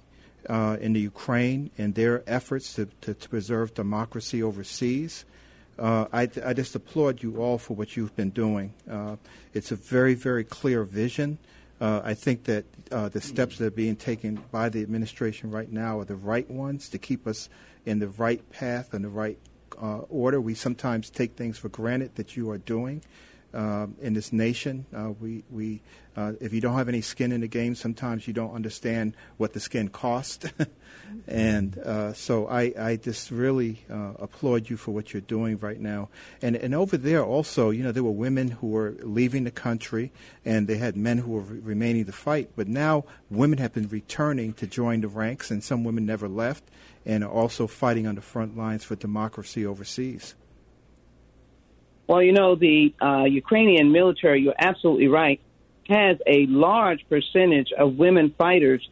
uh, 0.49 0.77
in 0.81 0.93
the 0.93 0.99
Ukraine 0.99 1.71
and 1.77 1.95
their 1.95 2.23
efforts 2.27 2.73
to, 2.73 2.87
to, 3.01 3.13
to 3.13 3.29
preserve 3.29 3.73
democracy 3.73 4.43
overseas. 4.43 5.25
Uh, 5.79 6.05
I, 6.13 6.29
I, 6.45 6.53
just 6.53 6.75
applaud 6.75 7.23
you 7.23 7.37
all 7.41 7.57
for 7.57 7.75
what 7.75 7.97
you've 7.97 8.15
been 8.15 8.29
doing. 8.29 8.73
It's 9.55 9.71
a 9.71 9.75
very, 9.75 10.13
very 10.13 10.43
clear 10.43 10.83
vision. 10.83 11.39
I 11.83 12.13
think 12.13 12.45
that 12.45 12.65
the 12.89 13.21
steps 13.21 13.57
that 13.57 13.65
are 13.65 13.71
being 13.71 13.95
taken 13.95 14.43
by 14.51 14.69
the 14.69 14.81
administration 14.81 15.51
right 15.51 15.71
now 15.71 15.99
are 15.99 16.05
the 16.05 16.15
right 16.15 16.49
ones 16.49 16.87
to 16.89 16.97
keep 16.97 17.27
us 17.27 17.49
in 17.85 17.99
the 17.99 18.07
right 18.07 18.49
path 18.51 18.93
and 18.93 19.03
the 19.03 19.09
right 19.09 19.37
uh, 19.81 19.99
order. 20.09 20.39
We 20.39 20.55
sometimes 20.55 21.09
take 21.09 21.35
things 21.35 21.57
for 21.57 21.69
granted 21.69 22.15
that 22.15 22.37
you 22.37 22.49
are 22.51 22.57
doing. 22.57 23.01
Uh, 23.53 23.85
in 24.01 24.13
this 24.13 24.33
nation. 24.33 24.83
Uh, 24.91 25.11
we, 25.21 25.43
we, 25.51 25.79
uh, 26.17 26.33
if 26.41 26.53
you 26.53 26.59
don't 26.59 26.75
have 26.75 26.89
any 26.89 27.01
skin 27.01 27.31
in 27.31 27.41
the 27.41 27.47
game, 27.47 27.75
sometimes 27.75 28.27
you 28.27 28.33
don't 28.33 28.51
understand 28.51 29.15
what 29.37 29.53
the 29.53 29.59
skin 29.59 29.89
cost. 29.89 30.51
and 31.27 31.77
uh, 31.77 32.13
so 32.13 32.47
I, 32.47 32.73
I 32.75 32.95
just 32.95 33.29
really 33.29 33.85
uh, 33.91 34.13
applaud 34.17 34.71
you 34.71 34.75
for 34.75 34.89
what 34.89 35.13
you're 35.13 35.21
doing 35.21 35.59
right 35.59 35.79
now. 35.79 36.09
And, 36.41 36.55
and 36.55 36.73
over 36.73 36.97
there 36.97 37.23
also, 37.23 37.69
you 37.69 37.83
know, 37.83 37.91
there 37.91 38.03
were 38.03 38.09
women 38.09 38.49
who 38.49 38.69
were 38.69 38.95
leaving 39.01 39.43
the 39.43 39.51
country 39.51 40.11
and 40.43 40.67
they 40.67 40.77
had 40.77 40.97
men 40.97 41.19
who 41.19 41.33
were 41.33 41.41
re- 41.41 41.59
remaining 41.59 42.05
to 42.05 42.11
fight. 42.11 42.49
But 42.55 42.67
now 42.67 43.05
women 43.29 43.59
have 43.59 43.73
been 43.73 43.87
returning 43.87 44.53
to 44.53 44.65
join 44.65 45.01
the 45.01 45.09
ranks, 45.09 45.51
and 45.51 45.63
some 45.63 45.83
women 45.83 46.07
never 46.07 46.27
left 46.27 46.63
and 47.05 47.23
are 47.23 47.29
also 47.29 47.67
fighting 47.67 48.07
on 48.07 48.15
the 48.15 48.21
front 48.21 48.57
lines 48.57 48.83
for 48.83 48.95
democracy 48.95 49.63
overseas. 49.63 50.33
Well, 52.07 52.21
you 52.21 52.33
know, 52.33 52.55
the 52.55 52.93
uh, 53.01 53.23
Ukrainian 53.25 53.91
military, 53.91 54.41
you're 54.41 54.55
absolutely 54.57 55.07
right, 55.07 55.39
has 55.87 56.17
a 56.27 56.45
large 56.47 57.05
percentage 57.09 57.71
of 57.77 57.95
women 57.95 58.33
fighters 58.37 58.87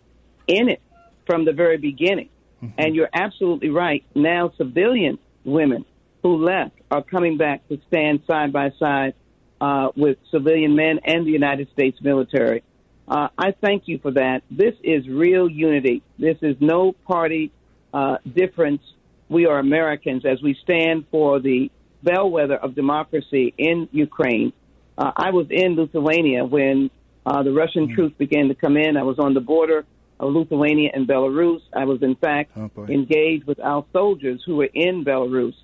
in 0.48 0.70
it 0.70 0.82
from 1.26 1.46
the 1.46 1.54
very 1.54 1.78
beginning. 1.78 2.30
Mm-hmm. 2.64 2.80
And 2.80 2.96
you're 2.96 3.10
absolutely 3.14 3.70
right. 3.70 4.04
Now, 4.16 4.52
civilian 4.58 5.18
women 5.44 5.86
who 6.24 6.46
left 6.46 6.76
are 6.90 7.02
coming 7.02 7.38
back 7.38 7.68
to 7.70 7.80
stand 7.88 8.22
side 8.28 8.54
by 8.54 8.72
side 8.80 9.14
uh, 9.60 9.90
with 9.96 10.18
civilian 10.32 10.76
men 10.76 11.00
and 11.04 11.26
the 11.26 11.32
United 11.32 11.70
States 11.72 11.98
military. 12.02 12.64
Uh, 13.08 13.28
I 13.38 13.52
thank 13.52 13.88
you 13.88 14.00
for 14.00 14.12
that. 14.12 14.44
This 14.50 14.76
is 14.84 15.08
real 15.08 15.50
unity. 15.50 16.02
This 16.18 16.38
is 16.42 16.56
no 16.60 16.94
party 16.94 17.52
uh, 17.94 18.18
difference. 18.32 18.82
We 19.28 19.48
are 19.48 19.60
Americans 19.60 20.26
as 20.26 20.42
we 20.42 20.56
stand 20.64 21.06
for 21.12 21.40
the 21.40 21.72
bellwether 22.04 22.56
of 22.56 22.76
democracy 22.76 23.54
in 23.58 23.90
Ukraine. 23.92 24.54
Uh, 24.98 25.12
I 25.16 25.32
was 25.32 25.48
in 25.50 25.76
Lithuania 25.76 26.46
when 26.46 26.90
uh, 27.26 27.44
the 27.44 27.52
Russian 27.52 27.88
mm. 27.88 27.96
troops 27.96 28.16
began 28.18 28.48
to 28.50 28.56
come 28.56 28.78
in. 28.78 28.98
I 28.98 29.04
was 29.04 29.20
on 29.20 29.34
the 29.34 29.40
border 29.40 29.86
of 30.20 30.34
Lithuania 30.34 30.92
and 30.94 31.08
Belarus. 31.08 31.62
I 31.76 31.86
was, 31.86 32.02
in 32.02 32.16
fact, 32.16 32.52
oh, 32.56 32.70
engaged 32.88 33.46
with 33.46 33.60
our 33.60 33.86
soldiers 33.92 34.42
who 34.46 34.58
were 34.58 34.70
in 34.74 35.04
Belarus, 35.04 35.56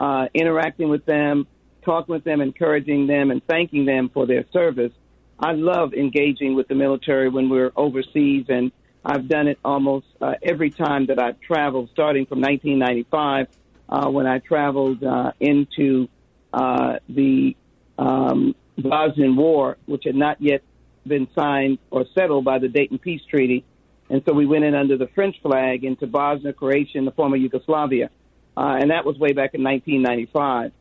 uh, 0.00 0.26
interacting 0.34 0.88
with 0.88 1.04
them, 1.04 1.46
talking 1.84 2.14
with 2.14 2.24
them, 2.24 2.40
encouraging 2.40 3.06
them, 3.06 3.30
and 3.30 3.44
thanking 3.46 3.84
them 3.84 4.10
for 4.12 4.26
their 4.26 4.44
service. 4.52 4.92
I 5.38 5.52
love 5.52 5.92
engaging 5.92 6.54
with 6.54 6.68
the 6.68 6.74
military 6.74 7.28
when 7.28 7.50
we're 7.50 7.72
overseas, 7.76 8.46
and 8.48 8.72
I've 9.04 9.28
done 9.28 9.48
it 9.48 9.58
almost 9.64 10.06
uh, 10.20 10.34
every 10.42 10.70
time 10.70 11.06
that 11.06 11.18
I've 11.18 11.40
traveled, 11.40 11.90
starting 11.92 12.26
from 12.26 12.40
1995 12.40 13.48
uh, 13.88 14.08
when 14.08 14.26
I 14.26 14.38
traveled 14.38 15.02
uh, 15.02 15.32
into 15.40 16.08
uh, 16.52 16.94
the 17.08 17.56
um, 17.98 18.54
Bosnian 18.78 19.36
War, 19.36 19.76
which 19.86 20.04
had 20.04 20.14
not 20.14 20.40
yet 20.40 20.62
been 21.06 21.28
signed 21.34 21.78
or 21.90 22.04
settled 22.14 22.44
by 22.44 22.58
the 22.58 22.68
Dayton 22.68 22.98
Peace 22.98 23.22
Treaty. 23.28 23.64
And 24.08 24.22
so 24.26 24.32
we 24.32 24.46
went 24.46 24.64
in 24.64 24.74
under 24.74 24.96
the 24.96 25.08
French 25.08 25.36
flag 25.42 25.84
into 25.84 26.06
Bosnia, 26.06 26.52
Croatia, 26.52 26.98
and 26.98 27.06
the 27.06 27.12
former 27.12 27.36
Yugoslavia. 27.36 28.10
Uh, 28.56 28.76
and 28.80 28.90
that 28.90 29.04
was 29.04 29.18
way 29.18 29.32
back 29.32 29.54
in 29.54 29.62
1995. 29.62 30.72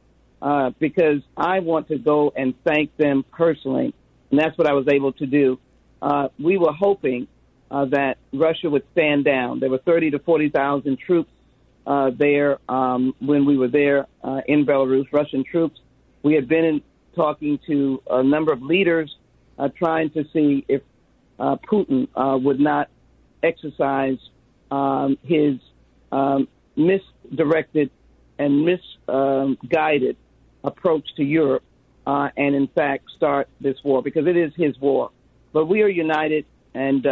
Uh, 0.41 0.71
because 0.79 1.21
I 1.35 1.59
want 1.59 1.87
to 1.87 1.97
go 1.97 2.31
and 2.35 2.53
thank 2.63 2.95
them 2.97 3.23
personally 3.31 3.93
and 4.35 4.39
that's 4.39 4.57
what 4.57 4.67
I 4.67 4.73
was 4.73 4.87
able 4.87 5.13
to 5.13 5.25
do. 5.25 5.59
Uh, 6.01 6.27
we 6.37 6.57
were 6.57 6.73
hoping 6.73 7.27
uh, 7.71 7.85
that 7.85 8.17
Russia 8.33 8.69
would 8.69 8.83
stand 8.91 9.25
down. 9.25 9.59
There 9.59 9.69
were 9.69 9.77
30 9.79 10.11
to 10.11 10.19
40,000 10.19 10.99
troops 10.99 11.31
uh, 11.85 12.11
there 12.17 12.59
um, 12.69 13.13
when 13.19 13.45
we 13.45 13.57
were 13.57 13.67
there 13.67 14.07
uh, 14.23 14.41
in 14.47 14.65
Belarus, 14.65 15.05
Russian 15.11 15.43
troops. 15.43 15.79
We 16.23 16.33
had 16.33 16.47
been 16.47 16.65
in, 16.65 16.81
talking 17.15 17.59
to 17.67 18.01
a 18.09 18.23
number 18.23 18.51
of 18.51 18.61
leaders 18.61 19.15
uh, 19.57 19.69
trying 19.69 20.09
to 20.11 20.25
see 20.33 20.65
if 20.67 20.81
uh, 21.39 21.57
Putin 21.69 22.07
uh, 22.15 22.37
would 22.37 22.59
not 22.59 22.89
exercise 23.43 24.17
um, 24.71 25.17
his 25.23 25.59
um, 26.11 26.47
misdirected 26.75 27.91
and 28.37 28.65
misguided 28.65 30.17
approach 30.63 31.07
to 31.15 31.23
Europe 31.23 31.63
uh, 32.07 32.29
and 32.35 32.55
in 32.55 32.67
fact 32.67 33.09
start 33.15 33.47
this 33.61 33.77
war 33.83 34.01
because 34.01 34.27
it 34.27 34.35
is 34.35 34.51
his 34.55 34.77
war. 34.79 35.11
But 35.53 35.65
we 35.67 35.83
are 35.83 35.87
united, 35.87 36.45
and 36.73 37.05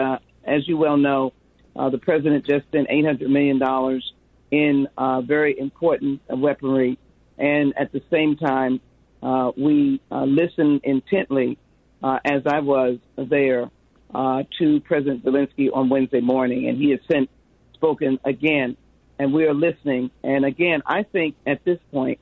as 0.44 0.68
you 0.68 0.75
well 0.75 0.98
know, 0.98 1.32
the 1.75 1.98
president 1.98 2.46
just 2.46 2.65
eight 2.74 3.06
hundred 3.06 3.30
million 3.30 3.58
dollars 3.58 4.12
in 4.53 4.88
uh, 5.00 5.19
very 5.22 5.57
important 5.57 6.22
weaponry, 6.29 7.00
and 7.39 7.74
at 7.75 7.91
the 7.91 8.03
same 8.12 8.38
time, 8.38 8.79
uh, 9.24 9.51
we 9.57 10.00
uh, 10.12 10.25
listen 10.25 10.79
intently, 10.83 11.57
uh, 12.03 12.19
as 12.24 12.43
I 12.45 12.60
was 12.60 13.00
there, 13.17 13.72
uh, 14.13 14.43
to 14.60 14.79
President 14.81 15.25
Zelensky 15.25 15.69
on 15.74 15.89
Wednesday 15.89 16.22
morning, 16.22 16.69
and 16.69 16.77
he 16.77 16.91
has 16.91 17.00
sent 17.12 17.31
spoken 17.74 18.19
again, 18.24 18.77
and 19.17 19.33
we 19.33 19.45
are 19.45 19.55
listening. 19.55 20.12
And 20.24 20.45
again, 20.45 20.83
I 20.86 21.01
think 21.01 21.36
at 21.48 21.65
this 21.65 21.79
point 21.91 22.19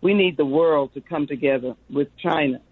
we 0.00 0.14
need 0.14 0.38
the 0.38 0.46
world 0.46 0.94
to 0.94 1.02
come 1.02 1.26
together 1.26 1.76
with 1.90 2.08
China 2.16 2.62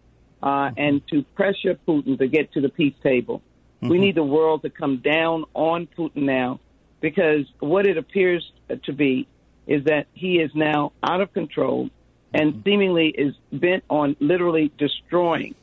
uh, 0.43 0.71
and 0.75 1.07
to 1.09 1.23
pressure 1.35 1.79
Putin 1.87 2.17
to 2.17 2.29
get 2.29 2.51
to 2.55 2.63
the 2.63 2.71
peace 2.71 2.95
table. 3.03 3.43
Mm-hmm. 3.77 3.89
We 3.91 3.99
need 3.99 4.15
the 4.15 4.25
world 4.25 4.63
to 4.63 4.71
come 4.71 5.03
down 5.05 5.45
on 5.53 5.87
Putin 5.99 6.23
now 6.23 6.61
because 7.03 7.45
what 7.59 7.85
it 7.87 7.99
appears 7.99 8.51
to 8.85 8.93
be 8.93 9.29
is 9.67 9.85
that 9.85 10.07
he 10.15 10.37
is 10.37 10.51
now 10.55 10.93
out 11.03 11.21
of 11.21 11.33
control 11.35 11.91
and 12.33 12.53
mm-hmm. 12.53 12.63
seemingly 12.65 13.09
is 13.09 13.35
bent 13.53 13.85
on 13.91 14.17
literally 14.21 14.73
destroying 14.79 15.55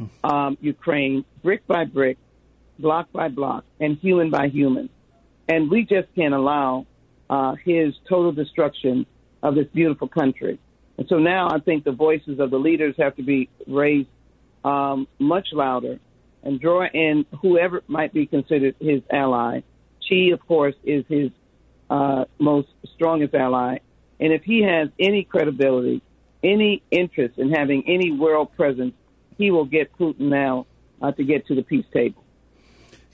mm-hmm. 0.00 0.26
um, 0.26 0.56
Ukraine 0.62 1.24
brick 1.42 1.66
by 1.66 1.84
brick, 1.84 2.16
block 2.78 3.12
by 3.12 3.28
block, 3.28 3.64
and 3.78 3.98
human 3.98 4.30
by 4.30 4.48
human. 4.48 4.88
And 5.48 5.70
we 5.70 5.82
just 5.82 6.08
can't 6.14 6.32
allow 6.32 6.86
uh, 7.28 7.56
his 7.62 7.94
total 8.08 8.32
destruction 8.32 9.04
of 9.42 9.54
this 9.56 9.66
beautiful 9.74 10.08
country. 10.08 10.58
And 10.96 11.06
so 11.08 11.18
now 11.18 11.48
I 11.50 11.58
think 11.58 11.84
the 11.84 11.92
voices 11.92 12.38
of 12.38 12.50
the 12.50 12.58
leaders 12.58 12.94
have 12.98 13.16
to 13.16 13.22
be 13.22 13.50
raised 13.66 14.08
um, 14.64 15.06
much 15.18 15.48
louder 15.52 15.98
and 16.42 16.60
draw 16.60 16.86
in 16.86 17.26
whoever 17.42 17.82
might 17.88 18.12
be 18.12 18.26
considered 18.26 18.76
his 18.80 19.02
ally. 19.10 19.60
Xi, 20.08 20.30
of 20.30 20.46
course, 20.46 20.74
is 20.84 21.04
his 21.08 21.30
uh, 21.90 22.24
most 22.38 22.68
strongest 22.94 23.34
ally. 23.34 23.78
And 24.20 24.32
if 24.32 24.42
he 24.42 24.62
has 24.62 24.88
any 24.98 25.24
credibility, 25.24 26.02
any 26.42 26.82
interest 26.90 27.38
in 27.38 27.50
having 27.52 27.84
any 27.86 28.10
world 28.10 28.54
presence, 28.56 28.94
he 29.38 29.50
will 29.50 29.64
get 29.64 29.96
Putin 29.98 30.20
now 30.20 30.66
uh, 31.02 31.12
to 31.12 31.24
get 31.24 31.46
to 31.48 31.54
the 31.54 31.62
peace 31.62 31.86
table. 31.92 32.23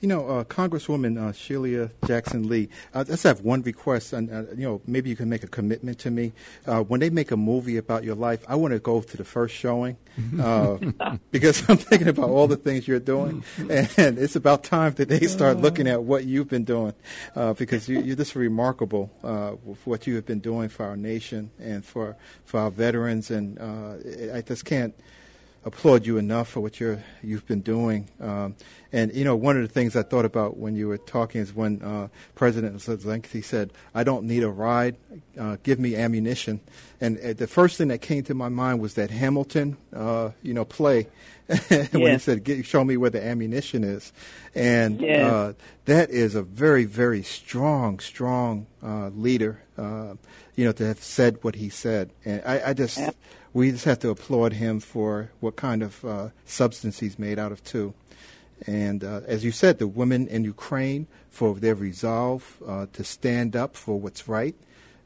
You 0.01 0.09
know, 0.09 0.27
uh, 0.29 0.45
Congresswoman 0.45 1.19
uh, 1.19 1.33
Sheila 1.33 1.91
Jackson 2.07 2.49
Lee, 2.49 2.71
uh, 2.95 3.01
I 3.01 3.05
just 3.05 3.23
have 3.25 3.43
one 3.43 3.61
request, 3.61 4.15
and 4.15 4.33
uh, 4.33 4.45
you 4.57 4.67
know, 4.67 4.81
maybe 4.87 5.11
you 5.11 5.17
can 5.17 5.29
make 5.29 5.45
a 5.45 5.47
commitment 5.47 5.99
to 5.99 6.11
me. 6.11 6.33
Uh, 6.67 6.81
when 6.81 7.01
they 7.01 7.11
make 7.11 7.31
a 7.31 7.37
movie 7.37 7.77
about 7.77 8.03
your 8.03 8.15
life, 8.15 8.43
I 8.49 8.55
want 8.55 8.73
to 8.73 8.79
go 8.79 9.03
to 9.03 9.17
the 9.19 9.25
first 9.25 9.55
showing 9.55 9.99
uh, 10.41 10.79
because 11.31 11.69
I'm 11.69 11.77
thinking 11.77 12.09
about 12.09 12.31
all 12.31 12.47
the 12.47 12.57
things 12.57 12.89
you're 12.89 12.99
doing, 12.99 13.45
and 13.59 14.19
it's 14.19 14.37
about 14.37 14.65
time 14.65 14.95
that 14.95 15.11
they 15.11 15.27
start 15.27 15.59
looking 15.59 15.87
at 15.87 16.03
what 16.03 16.25
you've 16.25 16.49
been 16.49 16.65
doing 16.65 16.95
because 17.35 17.87
you, 17.87 17.99
are 17.99 18.17
just 18.17 18.35
remarkable 18.35 19.11
for 19.21 19.59
what 19.85 20.07
you 20.07 20.15
have 20.15 20.25
been 20.25 20.41
doing 20.41 20.71
for 20.71 20.87
our 20.87 20.97
nation 20.97 21.51
and 21.59 21.85
for 21.85 22.17
for 22.47 22.61
our 22.61 22.71
veterans, 22.71 23.31
and 23.31 23.59
I 24.33 24.41
just 24.41 24.65
can't 24.65 24.95
applaud 25.65 26.07
you 26.07 26.17
enough 26.17 26.49
for 26.49 26.61
what 26.61 26.81
you're 26.81 27.03
you've 27.23 27.47
been 27.47 27.61
doing. 27.61 28.09
Um, 28.21 28.57
and 28.93 29.15
you 29.15 29.25
know, 29.25 29.37
one 29.37 29.57
of 29.57 29.63
the 29.63 29.69
things 29.69 29.95
I 29.95 30.03
thought 30.03 30.25
about 30.25 30.57
when 30.57 30.75
you 30.75 30.89
were 30.89 30.99
talking 30.99 31.41
is 31.41 31.55
when 31.55 31.83
uh, 31.83 32.09
President 32.35 32.77
Zelensky 32.77 33.45
said, 33.45 33.73
"I 33.95 34.03
don't 34.03 34.25
need 34.25 34.43
a 34.43 34.49
ride, 34.49 34.97
uh, 35.39 35.59
give 35.63 35.79
me 35.79 35.97
ammunition." 35.97 36.61
And 37.01 37.19
uh, 37.19 37.33
the 37.35 37.47
first 37.47 37.77
thing 37.77 37.89
that 37.89 38.01
came 38.01 38.23
to 38.25 38.35
my 38.35 38.49
mind 38.49 38.81
was 38.81 38.95
that 38.95 39.11
Hamilton, 39.11 39.77
uh, 39.95 40.31
you 40.43 40.55
know, 40.55 40.65
play 40.65 41.09
when 41.69 42.13
he 42.13 42.19
said, 42.19 42.65
"Show 42.65 42.85
me 42.85 42.97
where 42.97 43.11
the 43.11 43.25
ammunition 43.25 43.85
is," 43.85 44.13
and 44.55 45.05
uh, 45.05 45.53
that 45.85 46.11
is 46.11 46.35
a 46.35 46.43
very, 46.43 46.85
very 46.85 47.23
strong, 47.23 47.99
strong 48.01 48.67
uh, 48.83 49.09
leader. 49.09 49.63
you 50.57 50.67
know, 50.67 50.73
to 50.73 50.85
have 50.85 51.03
said 51.03 51.39
what 51.43 51.55
he 51.55 51.69
said, 51.69 52.11
and 52.25 52.43
I, 52.45 52.71
I 52.71 52.75
just 52.75 52.99
we 53.53 53.71
just 53.73 53.85
have 53.85 53.99
to 54.01 54.11
applaud 54.11 54.53
him 54.55 54.81
for 54.81 55.31
what 55.41 55.57
kind 55.57 55.83
of 55.83 56.05
uh, 56.05 56.29
substance 56.45 57.01
he's 57.01 57.19
made 57.19 57.39
out 57.39 57.53
of 57.53 57.63
too. 57.65 57.95
And 58.67 59.03
uh, 59.03 59.23
as 59.27 59.45
you 59.45 59.53
said, 59.53 59.79
the 59.79 59.89
women 59.89 60.27
in 60.29 60.45
Ukraine 60.45 61.07
for 61.31 61.55
their 61.55 61.75
resolve 61.75 62.57
uh, 62.67 62.87
to 62.93 63.03
stand 63.05 63.57
up 63.57 63.75
for 63.77 63.99
what's 63.99 64.29
right. 64.29 64.55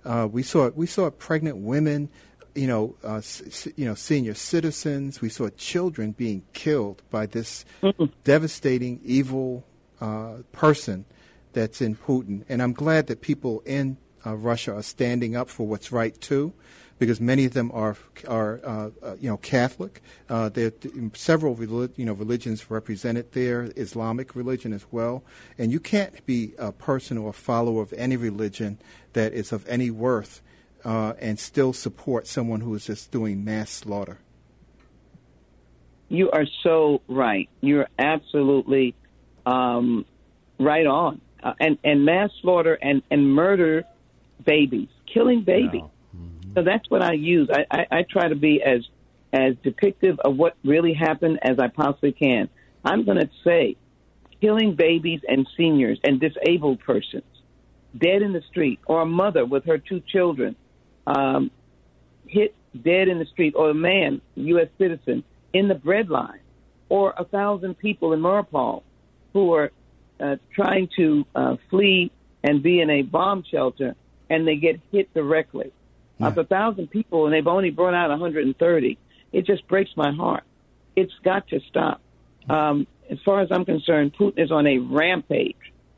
Uh, 0.04 0.28
we 0.30 0.42
saw 0.42 0.68
we 0.70 0.86
saw 0.86 1.08
pregnant 1.10 1.58
women, 1.58 2.10
you 2.54 2.66
know, 2.66 2.96
uh, 3.04 3.16
s- 3.16 3.68
you 3.76 3.84
know, 3.86 3.94
senior 3.94 4.34
citizens. 4.34 5.20
We 5.22 5.28
saw 5.28 5.48
children 5.50 6.12
being 6.12 6.42
killed 6.52 7.02
by 7.10 7.26
this 7.26 7.64
mm 7.82 8.10
devastating, 8.24 9.00
evil 9.04 9.64
uh, 10.00 10.38
person 10.52 11.04
that's 11.52 11.80
in 11.80 11.94
Putin. 11.94 12.44
And 12.48 12.60
I'm 12.60 12.72
glad 12.72 13.06
that 13.06 13.20
people 13.20 13.62
in 13.64 13.96
Russia 14.26 14.74
are 14.74 14.82
standing 14.82 15.36
up 15.36 15.48
for 15.48 15.66
what's 15.66 15.92
right 15.92 16.18
too 16.20 16.52
because 16.98 17.20
many 17.20 17.44
of 17.44 17.54
them 17.54 17.70
are 17.72 17.96
are 18.26 18.60
uh, 18.64 18.90
uh, 19.02 19.16
you 19.20 19.28
know 19.28 19.36
Catholic. 19.36 20.02
Uh, 20.28 20.48
there 20.48 20.68
are 20.68 21.10
several 21.14 21.60
you 21.96 22.04
know 22.04 22.12
religions 22.12 22.70
represented 22.70 23.32
there, 23.32 23.70
Islamic 23.76 24.34
religion 24.34 24.72
as 24.72 24.86
well, 24.90 25.24
and 25.58 25.72
you 25.72 25.80
can't 25.80 26.24
be 26.26 26.52
a 26.58 26.72
person 26.72 27.18
or 27.18 27.30
a 27.30 27.32
follower 27.32 27.82
of 27.82 27.92
any 27.94 28.16
religion 28.16 28.78
that 29.12 29.32
is 29.32 29.52
of 29.52 29.66
any 29.68 29.90
worth 29.90 30.42
uh, 30.84 31.14
and 31.18 31.38
still 31.38 31.72
support 31.72 32.26
someone 32.26 32.60
who 32.60 32.74
is 32.74 32.86
just 32.86 33.10
doing 33.10 33.44
mass 33.44 33.70
slaughter. 33.70 34.18
You 36.08 36.30
are 36.30 36.46
so 36.62 37.00
right. 37.08 37.48
You're 37.60 37.88
absolutely 37.98 38.94
um, 39.46 40.04
right 40.58 40.86
on. 40.86 41.20
Uh, 41.42 41.52
and 41.60 41.78
and 41.84 42.04
mass 42.04 42.30
slaughter 42.40 42.78
and 42.80 43.02
and 43.10 43.34
murder 43.34 43.84
babies, 44.44 44.88
killing 45.12 45.42
babies. 45.42 45.82
No 45.82 45.90
so 46.54 46.62
that's 46.62 46.88
what 46.88 47.02
I 47.02 47.12
use. 47.12 47.48
I, 47.52 47.66
I, 47.70 47.98
I 47.98 48.02
try 48.02 48.28
to 48.28 48.36
be 48.36 48.62
as 48.62 48.80
as 49.32 49.54
depictive 49.64 50.18
of 50.20 50.36
what 50.36 50.56
really 50.64 50.94
happened 50.94 51.40
as 51.42 51.58
I 51.58 51.66
possibly 51.66 52.12
can. 52.12 52.48
I'm 52.84 53.04
going 53.04 53.18
to 53.18 53.28
say 53.42 53.76
killing 54.40 54.76
babies 54.76 55.20
and 55.26 55.46
seniors 55.56 55.98
and 56.04 56.20
disabled 56.20 56.80
persons 56.80 57.24
dead 57.96 58.22
in 58.22 58.32
the 58.32 58.42
street, 58.50 58.80
or 58.86 59.02
a 59.02 59.06
mother 59.06 59.44
with 59.44 59.64
her 59.64 59.78
two 59.78 60.00
children 60.00 60.56
um, 61.06 61.50
hit 62.26 62.54
dead 62.82 63.08
in 63.08 63.18
the 63.18 63.26
street, 63.26 63.54
or 63.56 63.70
a 63.70 63.74
man, 63.74 64.20
U.S. 64.34 64.68
citizen, 64.78 65.22
in 65.52 65.68
the 65.68 65.74
breadline, 65.74 66.40
or 66.88 67.14
a 67.16 67.24
thousand 67.24 67.78
people 67.78 68.12
in 68.12 68.20
Mariupol 68.20 68.82
who 69.32 69.54
are 69.54 69.70
uh, 70.20 70.36
trying 70.54 70.88
to 70.96 71.24
uh, 71.34 71.56
flee 71.70 72.10
and 72.42 72.62
be 72.62 72.80
in 72.80 72.90
a 72.90 73.02
bomb 73.02 73.44
shelter, 73.48 73.94
and 74.28 74.46
they 74.46 74.56
get 74.56 74.80
hit 74.90 75.12
directly. 75.14 75.72
Yeah. 76.18 76.28
Of 76.28 76.38
a 76.38 76.44
thousand 76.44 76.90
people, 76.90 77.26
and 77.26 77.34
they've 77.34 77.46
only 77.46 77.70
brought 77.70 77.94
out 77.94 78.10
130. 78.10 78.98
It 79.32 79.46
just 79.46 79.66
breaks 79.66 79.90
my 79.96 80.12
heart. 80.12 80.44
It's 80.94 81.12
got 81.24 81.48
to 81.48 81.60
stop. 81.68 82.00
Um, 82.48 82.86
as 83.10 83.18
far 83.24 83.40
as 83.40 83.48
I'm 83.50 83.64
concerned, 83.64 84.14
Putin 84.18 84.44
is 84.44 84.52
on 84.52 84.66
a 84.66 84.78
rampage. 84.78 85.56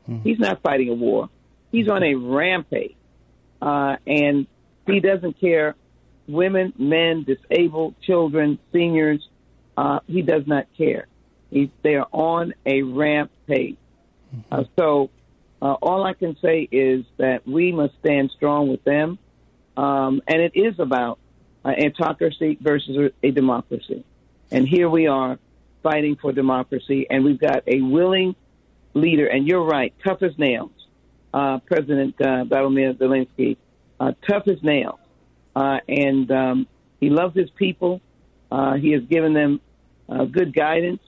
Mm-hmm. 0.09 0.23
He's 0.23 0.39
not 0.39 0.61
fighting 0.63 0.89
a 0.89 0.93
war. 0.93 1.29
He's 1.71 1.87
on 1.87 2.01
a 2.01 2.15
rampage, 2.15 2.95
uh, 3.61 3.97
and 4.05 4.47
he 4.85 4.99
doesn't 4.99 5.39
care. 5.39 5.75
Women, 6.27 6.73
men, 6.77 7.23
disabled, 7.23 7.95
children, 8.01 8.59
seniors. 8.73 9.25
Uh, 9.77 9.99
he 10.07 10.23
does 10.23 10.43
not 10.47 10.65
care. 10.77 11.07
He, 11.51 11.71
they 11.83 11.95
are 11.95 12.07
on 12.11 12.53
a 12.65 12.81
rampage. 12.81 13.77
Mm-hmm. 14.35 14.53
Uh, 14.53 14.63
so 14.77 15.09
uh, 15.61 15.73
all 15.73 16.03
I 16.03 16.13
can 16.13 16.35
say 16.41 16.67
is 16.71 17.05
that 17.17 17.47
we 17.47 17.71
must 17.71 17.93
stand 17.99 18.31
strong 18.35 18.67
with 18.67 18.83
them, 18.83 19.19
um, 19.77 20.21
and 20.27 20.41
it 20.41 20.53
is 20.55 20.79
about 20.79 21.19
uh, 21.63 21.69
autocracy 21.69 22.57
versus 22.59 23.11
a 23.21 23.31
democracy. 23.31 24.03
And 24.51 24.67
here 24.67 24.89
we 24.89 25.07
are 25.07 25.37
fighting 25.83 26.15
for 26.15 26.31
democracy, 26.31 27.05
and 27.09 27.23
we've 27.23 27.39
got 27.39 27.63
a 27.67 27.81
willing 27.81 28.35
leader. 28.93 29.27
And 29.27 29.47
you're 29.47 29.63
right, 29.63 29.93
tough 30.03 30.23
as 30.23 30.37
nails, 30.37 30.71
uh, 31.33 31.59
President 31.59 32.15
uh, 32.19 32.45
Zelensky, 32.45 33.57
uh, 33.99 34.13
tough 34.27 34.47
as 34.47 34.61
nails, 34.63 34.99
uh, 35.55 35.79
and 35.87 36.31
um, 36.31 36.67
he 36.99 37.09
loves 37.09 37.35
his 37.35 37.49
people. 37.51 38.01
Uh, 38.51 38.73
he 38.75 38.91
has 38.91 39.03
given 39.03 39.33
them 39.33 39.61
uh, 40.09 40.25
good 40.25 40.55
guidance. 40.55 41.01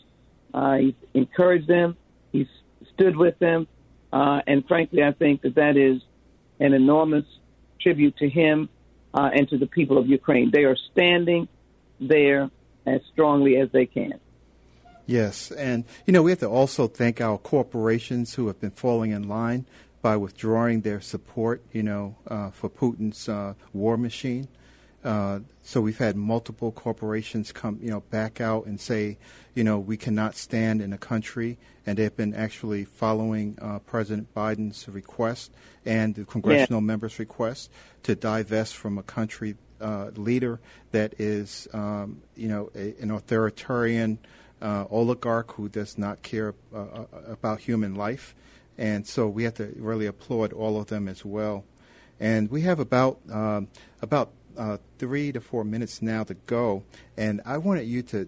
Uh, 0.53 0.75
he's 0.75 0.93
encouraged 1.13 1.67
them. 1.67 1.97
He's 2.32 2.47
stood 2.93 3.15
with 3.15 3.39
them. 3.39 3.67
And 4.12 4.67
frankly, 4.67 5.03
I 5.03 5.13
think 5.13 5.41
that 5.43 5.55
that 5.55 5.77
is 5.77 6.01
an 6.60 6.73
enormous 6.73 7.25
tribute 7.82 8.18
to 8.18 8.30
him 8.30 8.70
uh, 9.13 9.30
and 9.34 9.50
to 9.50 9.58
the 9.58 9.68
people 9.68 9.98
of 9.98 10.08
Ukraine. 10.08 10.52
They 10.52 10.63
are 10.63 10.78
standing 10.92 11.48
there 12.00 12.50
as 12.86 13.02
strongly 13.12 13.58
as 13.58 13.70
they 13.72 13.86
can. 13.86 14.20
Yes, 15.06 15.50
and 15.52 15.86
you 16.06 16.13
know 16.13 16.22
we 16.22 16.32
have 16.32 16.39
to 16.39 16.50
also 16.50 16.88
thank 16.88 17.20
our 17.20 17.38
corporations 17.39 18.36
who 18.36 18.46
have 18.48 18.62
been 18.62 18.72
falling 18.72 19.12
in 19.12 19.28
line 19.28 19.65
by 20.02 20.15
withdrawing 20.15 20.82
their 20.82 21.02
support, 21.02 21.62
you 21.72 21.84
know, 21.84 22.15
uh, 22.28 22.52
for 22.52 22.70
Putin's 22.70 23.28
uh, 23.28 23.56
war 23.74 23.98
machine. 23.98 24.48
Uh, 25.03 25.39
so 25.63 25.79
we've 25.79 25.97
had 25.97 26.15
multiple 26.15 26.71
corporations 26.71 27.51
come, 27.51 27.79
you 27.81 27.89
know, 27.89 28.01
back 28.09 28.41
out 28.41 28.65
and 28.65 28.79
say, 28.79 29.17
you 29.55 29.63
know, 29.63 29.79
we 29.79 29.95
cannot 29.95 30.35
stand 30.35 30.81
in 30.81 30.91
a 30.91 30.97
country, 30.97 31.57
and 31.85 31.97
they've 31.97 32.15
been 32.15 32.33
actually 32.33 32.83
following 32.83 33.57
uh, 33.62 33.79
President 33.79 34.33
Biden's 34.35 34.88
request 34.89 35.51
and 35.85 36.15
the 36.15 36.25
congressional 36.25 36.81
yeah. 36.81 36.88
members' 36.88 37.17
request 37.17 37.71
to 38.03 38.15
divest 38.15 38.75
from 38.75 38.97
a 38.97 39.03
country 39.03 39.55
uh, 39.79 40.12
leader 40.15 40.59
that 40.91 41.13
is, 41.17 41.67
um, 41.73 42.21
you 42.35 42.49
know, 42.49 42.69
a, 42.75 42.93
an 43.01 43.12
authoritarian 43.12 44.19
uh, 44.62 44.85
oligarch 44.89 45.53
who 45.53 45.69
does 45.69 45.97
not 45.97 46.21
care 46.21 46.53
uh, 46.73 46.77
uh, 46.77 47.05
about 47.27 47.62
human 47.62 47.95
life, 47.95 48.35
and 48.77 49.07
so 49.07 49.27
we 49.27 49.43
have 49.43 49.53
to 49.53 49.73
really 49.77 50.05
applaud 50.05 50.51
all 50.51 50.79
of 50.79 50.88
them 50.88 51.07
as 51.07 51.23
well. 51.23 51.63
And 52.19 52.51
we 52.51 52.62
have 52.62 52.79
about 52.79 53.19
um, 53.31 53.69
about 54.01 54.31
uh, 54.60 54.78
three 55.00 55.32
to 55.32 55.41
four 55.41 55.63
minutes 55.63 56.02
now 56.02 56.24
to 56.26 56.34
go, 56.45 56.84
and 57.17 57.41
I 57.45 57.58
wanted 57.58 57.88
you 57.88 58.04
to 58.04 58.28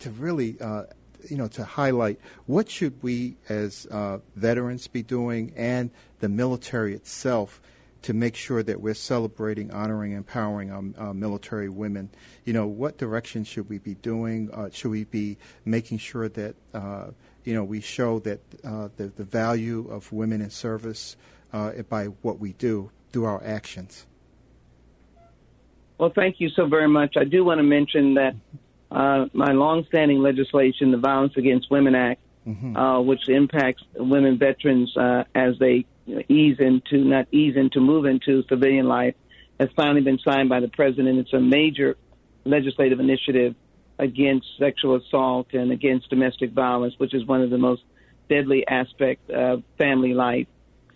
to 0.00 0.10
really. 0.10 0.60
Uh, 0.60 0.84
you 1.30 1.36
know, 1.36 1.46
to 1.46 1.64
highlight 1.64 2.18
what 2.46 2.68
should 2.68 3.00
we 3.00 3.36
as 3.48 3.86
uh, 3.92 4.18
veterans 4.34 4.88
be 4.88 5.04
doing, 5.04 5.52
and 5.54 5.90
the 6.18 6.28
military 6.28 6.96
itself, 6.96 7.60
to 8.02 8.12
make 8.12 8.34
sure 8.34 8.62
that 8.62 8.80
we're 8.80 8.94
celebrating, 8.94 9.70
honoring, 9.70 10.12
empowering 10.12 10.70
our, 10.70 10.82
our 10.98 11.14
military 11.14 11.68
women. 11.68 12.10
You 12.44 12.52
know, 12.52 12.66
what 12.66 12.98
direction 12.98 13.44
should 13.44 13.68
we 13.68 13.78
be 13.78 13.94
doing? 13.94 14.50
Uh, 14.52 14.70
should 14.72 14.90
we 14.90 15.04
be 15.04 15.38
making 15.64 15.98
sure 15.98 16.28
that 16.28 16.56
uh, 16.74 17.10
you 17.44 17.54
know 17.54 17.64
we 17.64 17.80
show 17.80 18.18
that 18.20 18.40
uh, 18.64 18.88
the 18.96 19.06
the 19.06 19.24
value 19.24 19.88
of 19.90 20.12
women 20.12 20.40
in 20.40 20.50
service 20.50 21.16
uh, 21.52 21.70
by 21.88 22.06
what 22.06 22.38
we 22.38 22.52
do, 22.54 22.90
through 23.12 23.26
our 23.26 23.42
actions? 23.44 24.06
Well, 25.98 26.12
thank 26.14 26.40
you 26.40 26.48
so 26.50 26.66
very 26.66 26.88
much. 26.88 27.14
I 27.16 27.24
do 27.24 27.44
want 27.44 27.58
to 27.58 27.62
mention 27.64 28.14
that 28.14 28.34
uh, 28.90 29.26
my 29.32 29.52
longstanding 29.52 30.20
legislation, 30.20 30.90
the 30.90 30.98
Violence 30.98 31.34
Against 31.36 31.70
Women 31.70 31.94
Act, 31.94 32.20
mm-hmm. 32.46 32.76
uh, 32.76 33.00
which 33.00 33.28
impacts 33.28 33.82
women 33.94 34.38
veterans 34.38 34.94
uh, 34.96 35.24
as 35.34 35.58
they 35.58 35.86
ease 36.28 36.56
into, 36.58 36.98
not 37.04 37.26
ease 37.30 37.56
into, 37.56 37.80
move 37.80 38.04
into 38.04 38.42
civilian 38.48 38.86
life, 38.86 39.14
has 39.60 39.68
finally 39.76 40.00
been 40.00 40.18
signed 40.18 40.48
by 40.48 40.60
the 40.60 40.68
president. 40.68 41.18
It's 41.18 41.32
a 41.32 41.40
major 41.40 41.96
legislative 42.44 42.98
initiative 43.00 43.54
against 43.98 44.46
sexual 44.58 44.96
assault 44.96 45.48
and 45.52 45.70
against 45.70 46.10
domestic 46.10 46.50
violence, 46.52 46.94
which 46.98 47.14
is 47.14 47.24
one 47.24 47.42
of 47.42 47.50
the 47.50 47.58
most 47.58 47.82
deadly 48.28 48.66
aspects 48.66 49.30
of 49.32 49.62
family 49.78 50.14
life. 50.14 50.48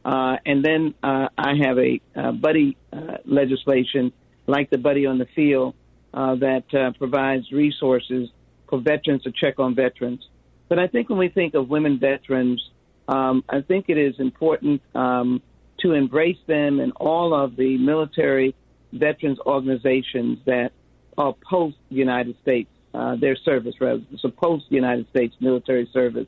Uh, 0.04 0.36
and 0.44 0.64
then 0.64 0.94
uh, 1.02 1.28
I 1.36 1.54
have 1.62 1.78
a 1.78 2.00
uh, 2.14 2.32
buddy 2.32 2.76
uh, 2.92 3.18
legislation 3.24 4.12
like 4.46 4.70
the 4.70 4.78
Buddy 4.78 5.06
on 5.06 5.18
the 5.18 5.26
Field 5.34 5.74
uh, 6.14 6.34
that 6.36 6.74
uh, 6.74 6.92
provides 6.98 7.50
resources 7.52 8.28
for 8.68 8.80
veterans 8.80 9.22
to 9.24 9.32
check 9.32 9.58
on 9.58 9.74
veterans. 9.74 10.26
But 10.68 10.78
I 10.78 10.88
think 10.88 11.08
when 11.08 11.18
we 11.18 11.28
think 11.28 11.54
of 11.54 11.68
women 11.68 11.98
veterans, 11.98 12.62
um, 13.08 13.44
I 13.48 13.60
think 13.60 13.86
it 13.88 13.98
is 13.98 14.18
important 14.18 14.82
um, 14.94 15.42
to 15.80 15.92
embrace 15.92 16.38
them 16.46 16.80
and 16.80 16.92
all 16.96 17.34
of 17.34 17.56
the 17.56 17.78
military 17.78 18.54
veterans 18.92 19.38
organizations 19.46 20.38
that 20.46 20.72
are 21.18 21.34
post 21.48 21.76
United 21.88 22.36
States, 22.42 22.70
uh, 22.94 23.16
their 23.16 23.36
service, 23.36 23.74
rather, 23.80 24.02
so 24.18 24.30
post 24.30 24.64
United 24.70 25.08
States 25.10 25.34
military 25.40 25.88
service, 25.92 26.26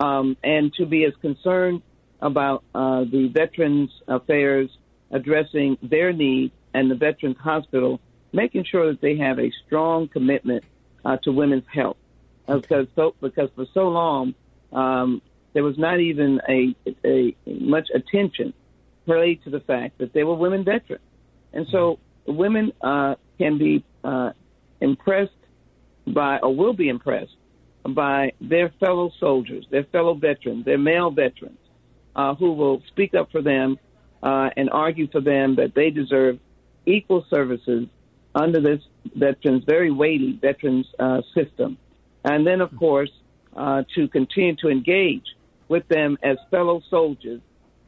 um, 0.00 0.36
and 0.42 0.72
to 0.74 0.86
be 0.86 1.04
as 1.04 1.12
concerned 1.20 1.82
about 2.20 2.62
uh, 2.74 3.04
the 3.04 3.28
Veterans 3.32 3.90
Affairs 4.06 4.70
addressing 5.10 5.76
their 5.82 6.12
needs 6.12 6.54
and 6.74 6.90
the 6.90 6.94
Veterans 6.94 7.38
Hospital, 7.38 8.00
making 8.32 8.64
sure 8.64 8.86
that 8.88 9.00
they 9.00 9.16
have 9.16 9.38
a 9.38 9.50
strong 9.66 10.08
commitment 10.08 10.64
uh, 11.04 11.16
to 11.18 11.32
women's 11.32 11.64
health. 11.72 11.96
Uh, 12.48 12.58
because 12.58 12.86
so 12.96 13.14
because 13.20 13.48
for 13.54 13.66
so 13.72 13.88
long 13.88 14.34
um, 14.72 15.22
there 15.52 15.62
was 15.62 15.78
not 15.78 16.00
even 16.00 16.40
a, 16.48 16.74
a 17.04 17.36
much 17.46 17.88
attention 17.94 18.52
paid 19.06 19.42
to 19.44 19.50
the 19.50 19.60
fact 19.60 19.98
that 19.98 20.12
they 20.12 20.24
were 20.24 20.34
women 20.34 20.64
veterans, 20.64 21.04
and 21.52 21.66
so 21.68 21.98
women 22.26 22.72
uh, 22.80 23.14
can 23.38 23.58
be 23.58 23.84
uh, 24.02 24.30
impressed 24.80 25.30
by 26.06 26.38
or 26.38 26.54
will 26.54 26.72
be 26.72 26.88
impressed 26.88 27.36
by 27.88 28.32
their 28.40 28.72
fellow 28.80 29.10
soldiers, 29.18 29.66
their 29.70 29.84
fellow 29.84 30.14
veterans, 30.14 30.64
their 30.64 30.78
male 30.78 31.10
veterans, 31.10 31.58
uh, 32.14 32.34
who 32.34 32.52
will 32.52 32.82
speak 32.88 33.14
up 33.14 33.30
for 33.30 33.42
them 33.42 33.78
uh, 34.22 34.50
and 34.56 34.70
argue 34.70 35.08
for 35.08 35.20
them 35.20 35.56
that 35.56 35.74
they 35.74 35.90
deserve 35.90 36.38
equal 36.86 37.24
services 37.30 37.88
under 38.34 38.60
this 38.60 38.82
veterans, 39.14 39.64
very 39.64 39.90
weighty 39.90 40.32
veterans 40.40 40.86
uh, 40.98 41.22
system. 41.34 41.78
And 42.24 42.46
then, 42.46 42.60
of 42.60 42.74
course, 42.76 43.10
uh, 43.56 43.82
to 43.94 44.08
continue 44.08 44.56
to 44.56 44.68
engage 44.68 45.26
with 45.68 45.86
them 45.88 46.18
as 46.22 46.38
fellow 46.50 46.82
soldiers 46.88 47.40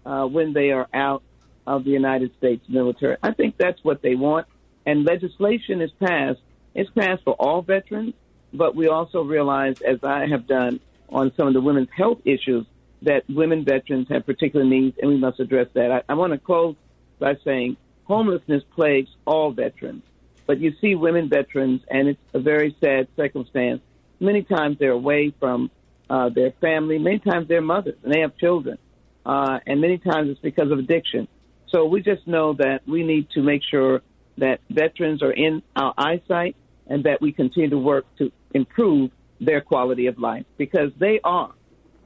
uh, 0.05 0.27
when 0.27 0.53
they 0.53 0.71
are 0.71 0.89
out 0.93 1.23
of 1.67 1.85
the 1.85 1.91
United 1.91 2.37
States 2.37 2.65
military. 2.69 3.17
I 3.23 3.33
think 3.33 3.57
that's 3.57 3.83
what 3.83 4.03
they 4.03 4.15
want. 4.15 4.47
And 4.85 5.05
legislation 5.05 5.81
is 5.81 5.91
passed. 5.93 6.41
It's 6.75 6.91
passed 6.91 7.23
for 7.25 7.35
all 7.35 7.63
veterans, 7.63 8.15
but 8.53 8.75
we 8.75 8.89
also 8.89 9.23
realize, 9.23 9.81
as 9.81 9.99
I 10.03 10.27
have 10.27 10.47
done 10.47 10.81
on 11.09 11.33
some 11.37 11.47
of 11.49 11.55
the 11.55 11.61
women's 11.61 11.89
health 11.97 12.19
issues, 12.25 12.67
that 13.03 13.25
women 13.29 13.65
veterans 13.65 14.09
have 14.11 14.27
particular 14.27 14.65
needs, 14.65 14.99
and 15.01 15.11
we 15.11 15.17
must 15.17 15.41
address 15.41 15.69
that. 15.75 15.91
I, 15.91 16.03
I 16.09 16.15
want 16.15 16.33
to 16.33 16.39
close 16.39 16.75
by 17.19 17.37
saying 17.45 17.77
homelessness 18.05 18.63
plagues 18.75 19.11
all 19.27 19.53
veterans, 19.53 20.03
but 20.47 20.61
you 20.61 20.73
see 20.81 20.95
women 20.95 21.29
veterans, 21.29 21.81
and 21.89 22.09
it's 22.09 22.21
a 22.33 22.41
very 22.41 22.77
sad 22.83 23.09
circumstance. 23.17 23.81
Many 24.21 24.43
times 24.43 24.77
they're 24.79 24.91
away 24.91 25.35
from 25.39 25.71
uh, 26.09 26.29
their 26.29 26.53
family. 26.61 26.99
Many 26.99 27.19
times 27.19 27.49
they're 27.49 27.63
mothers, 27.63 27.97
and 28.03 28.13
they 28.13 28.21
have 28.21 28.37
children, 28.37 28.79
uh, 29.25 29.59
and 29.67 29.81
many 29.81 29.99
times 29.99 30.31
it's 30.31 30.41
because 30.41 30.71
of 30.71 30.79
addiction. 30.79 31.29
So 31.69 31.87
we 31.87 32.03
just 32.03 32.27
know 32.27 32.55
that 32.55 32.81
we 32.87 33.03
need 33.03 33.31
to 33.31 33.43
make 33.43 33.63
sure 33.69 34.03
that 34.39 34.61
veterans 34.71 35.23
are 35.23 35.33
in 35.33 35.63
our 35.75 35.95
eyesight 35.97 36.57
and 36.87 37.05
that 37.05 37.21
we 37.21 37.33
continue 37.33 37.71
to 37.71 37.79
work 37.79 38.05
to 38.19 38.31
improve 38.53 39.11
their 39.41 39.61
quality 39.61 40.07
of 40.07 40.19
life 40.19 40.45
because 40.57 40.91
they 40.99 41.21
are 41.25 41.53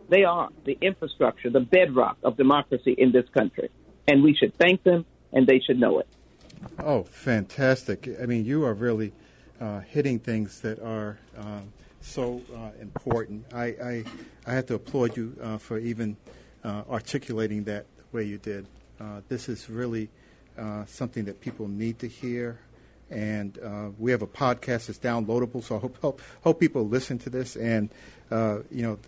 they 0.08 0.24
are 0.24 0.48
the 0.64 0.78
infrastructure, 0.80 1.50
the 1.50 1.60
bedrock 1.60 2.16
of 2.22 2.36
democracy 2.36 2.94
in 2.96 3.12
this 3.12 3.26
country. 3.36 3.68
And 4.06 4.22
we 4.22 4.34
should 4.34 4.56
thank 4.58 4.82
them 4.82 5.04
and 5.32 5.46
they 5.46 5.60
should 5.60 5.78
know 5.78 5.98
it. 5.98 6.08
Oh, 6.78 7.02
fantastic. 7.04 8.08
I 8.20 8.26
mean, 8.26 8.44
you 8.44 8.64
are 8.64 8.74
really 8.74 9.12
uh, 9.60 9.80
hitting 9.80 10.18
things 10.18 10.60
that 10.60 10.80
are 10.80 11.18
um, 11.36 11.72
so 12.00 12.42
uh, 12.54 12.70
important. 12.80 13.44
I, 13.52 13.64
I, 13.64 14.04
I 14.46 14.54
have 14.54 14.66
to 14.66 14.74
applaud 14.74 15.16
you 15.16 15.36
uh, 15.42 15.58
for 15.58 15.78
even 15.78 16.16
uh, 16.64 16.82
articulating 16.90 17.64
that 17.64 17.86
the 17.96 18.04
way 18.12 18.24
you 18.24 18.38
did. 18.38 18.66
Uh, 19.00 19.20
this 19.28 19.48
is 19.48 19.68
really 19.68 20.08
uh, 20.56 20.84
something 20.86 21.24
that 21.26 21.40
people 21.40 21.68
need 21.68 21.98
to 22.00 22.08
hear. 22.08 22.60
And 23.10 23.58
we 23.98 24.10
have 24.10 24.20
a 24.20 24.26
podcast 24.26 24.88
that's 24.88 24.98
downloadable, 24.98 25.64
so 25.64 25.76
I 25.76 25.78
hope, 25.78 25.96
hope, 26.02 26.20
hope 26.42 26.60
people 26.60 26.86
listen 26.86 27.18
to 27.20 27.30
this. 27.30 27.56
And 27.56 27.88
you 28.30 28.82
know, 28.82 28.98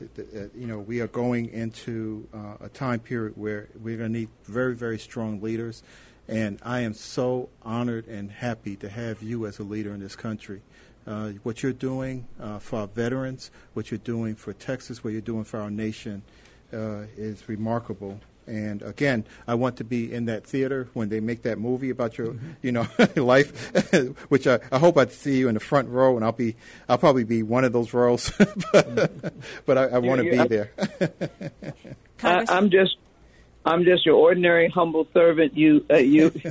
you 0.55 0.67
know, 0.67 0.79
we 0.79 1.03
are 1.03 1.07
going 1.07 1.51
into 1.51 2.27
a 2.63 2.71
time 2.71 3.01
period 3.01 3.35
where 3.37 3.69
we're 3.79 3.99
going 3.99 4.11
to 4.11 4.19
need 4.21 4.31
very, 4.45 4.75
very 4.75 4.99
strong 4.99 5.43
leaders. 5.43 5.83
And 6.31 6.61
I 6.63 6.81
am 6.81 6.95
so 6.95 7.49
honored 7.63 8.07
and 8.07 8.31
happy 8.31 8.77
to 8.77 8.89
have 8.89 9.21
you 9.21 9.47
as 9.47 9.59
a 9.59 9.65
leader 9.65 9.93
in 9.93 9.99
this 9.99 10.15
country. 10.15 10.63
Uh, 11.05 11.31
what 11.43 11.65
you're 11.65 11.73
doing 11.73 12.29
uh, 12.41 12.61
for 12.61 12.81
our 12.81 12.87
veterans, 12.87 13.51
what 13.75 13.91
you're 13.91 13.99
doing 13.99 14.37
for 14.37 14.53
Texas, 14.53 15.03
what 15.03 15.13
you're 15.13 15.23
doing 15.23 15.43
for 15.43 15.59
our 15.59 15.73
nation 15.73 16.23
uh, 16.73 17.03
is 17.17 17.49
remarkable. 17.49 18.21
And 18.47 18.81
again, 18.83 19.25
I 19.49 19.55
want 19.55 19.77
to 19.79 19.85
be 19.85 20.13
in 20.13 20.27
that 20.27 20.47
theater 20.47 20.89
when 20.93 21.09
they 21.09 21.19
make 21.19 21.43
that 21.43 21.59
movie 21.59 21.91
about 21.91 22.17
your, 22.17 22.29
mm-hmm. 22.29 22.51
you 22.63 22.71
know, 22.71 22.87
life, 23.17 23.73
which 24.29 24.47
I, 24.47 24.61
I, 24.71 24.79
hope 24.79 24.99
I 24.99 25.07
see 25.07 25.37
you 25.37 25.49
in 25.49 25.55
the 25.55 25.61
front 25.61 25.89
row, 25.89 26.15
and 26.15 26.25
I'll 26.25 26.31
be, 26.31 26.55
I'll 26.89 26.99
probably 26.99 27.25
be 27.25 27.43
one 27.43 27.65
of 27.65 27.73
those 27.73 27.93
rows, 27.93 28.31
but, 28.73 29.35
but 29.67 29.79
I, 29.79 29.85
I 29.87 29.99
want 29.99 30.23
to 30.23 30.31
be 30.31 30.47
there. 30.47 30.71
I, 32.23 32.45
I'm 32.49 32.71
just, 32.71 32.97
I'm 33.65 33.85
just 33.85 34.07
your 34.07 34.17
ordinary 34.17 34.69
humble 34.69 35.07
servant. 35.13 35.57
You, 35.57 35.85
uh, 35.91 35.97
you, 35.97 36.31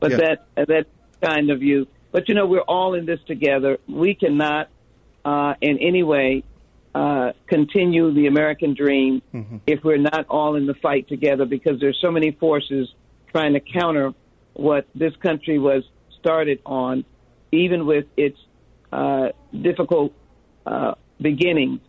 but 0.00 0.10
yeah. 0.10 0.16
that 0.16 0.46
that 0.54 0.86
kind 1.22 1.50
of 1.50 1.62
you. 1.62 1.86
But 2.12 2.28
you 2.28 2.34
know, 2.34 2.46
we're 2.46 2.60
all 2.60 2.94
in 2.94 3.06
this 3.06 3.20
together. 3.26 3.78
We 3.88 4.14
cannot, 4.14 4.68
uh, 5.24 5.54
in 5.60 5.78
any 5.78 6.02
way, 6.02 6.44
uh, 6.94 7.32
continue 7.48 8.12
the 8.12 8.26
American 8.26 8.74
dream 8.74 9.20
mm-hmm. 9.34 9.56
if 9.66 9.82
we're 9.82 9.98
not 9.98 10.26
all 10.28 10.54
in 10.54 10.66
the 10.66 10.74
fight 10.74 11.08
together 11.08 11.44
because 11.44 11.80
there's 11.80 11.98
so 12.00 12.10
many 12.10 12.30
forces 12.30 12.88
trying 13.32 13.54
to 13.54 13.60
counter 13.60 14.14
what 14.52 14.86
this 14.94 15.14
country 15.16 15.58
was 15.58 15.82
started 16.20 16.60
on, 16.64 17.04
even 17.50 17.84
with 17.84 18.06
its 18.16 18.38
uh, 18.92 19.30
difficult 19.60 20.12
uh, 20.66 20.94
beginnings 21.20 21.80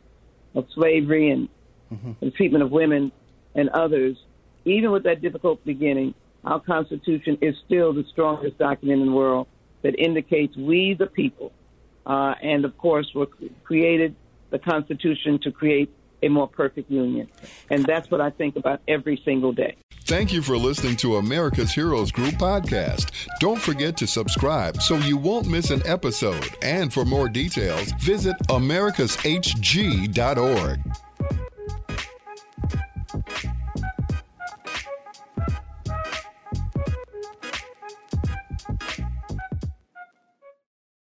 of 0.55 0.65
slavery 0.73 1.29
and 1.29 1.49
mm-hmm. 1.93 2.13
the 2.19 2.31
treatment 2.31 2.63
of 2.63 2.71
women 2.71 3.11
and 3.55 3.69
others. 3.69 4.17
Even 4.65 4.91
with 4.91 5.03
that 5.03 5.21
difficult 5.21 5.63
beginning, 5.65 6.13
our 6.43 6.59
Constitution 6.59 7.37
is 7.41 7.55
still 7.65 7.93
the 7.93 8.03
strongest 8.11 8.57
document 8.57 9.01
in 9.01 9.07
the 9.07 9.13
world 9.13 9.47
that 9.81 9.99
indicates 9.99 10.55
we, 10.55 10.95
the 10.97 11.07
people, 11.07 11.51
uh, 12.05 12.35
and 12.41 12.65
of 12.65 12.77
course, 12.77 13.11
were 13.15 13.27
created 13.63 14.15
the 14.51 14.59
Constitution 14.59 15.39
to 15.43 15.51
create 15.51 15.89
a 16.23 16.29
more 16.29 16.47
perfect 16.47 16.89
union. 16.89 17.27
And 17.69 17.85
that's 17.85 18.09
what 18.09 18.21
I 18.21 18.29
think 18.29 18.55
about 18.55 18.79
every 18.87 19.21
single 19.25 19.51
day. 19.51 19.75
Thank 20.05 20.31
you 20.31 20.41
for 20.41 20.57
listening 20.57 20.95
to 20.97 21.17
America's 21.17 21.71
Heroes 21.71 22.11
Group 22.11 22.35
podcast. 22.35 23.11
Don't 23.39 23.59
forget 23.59 23.97
to 23.97 24.07
subscribe 24.07 24.81
so 24.81 24.95
you 24.97 25.17
won't 25.17 25.47
miss 25.47 25.71
an 25.71 25.81
episode. 25.85 26.55
And 26.61 26.93
for 26.93 27.05
more 27.05 27.27
details, 27.27 27.91
visit 27.93 28.35
americashg.org. 28.49 31.04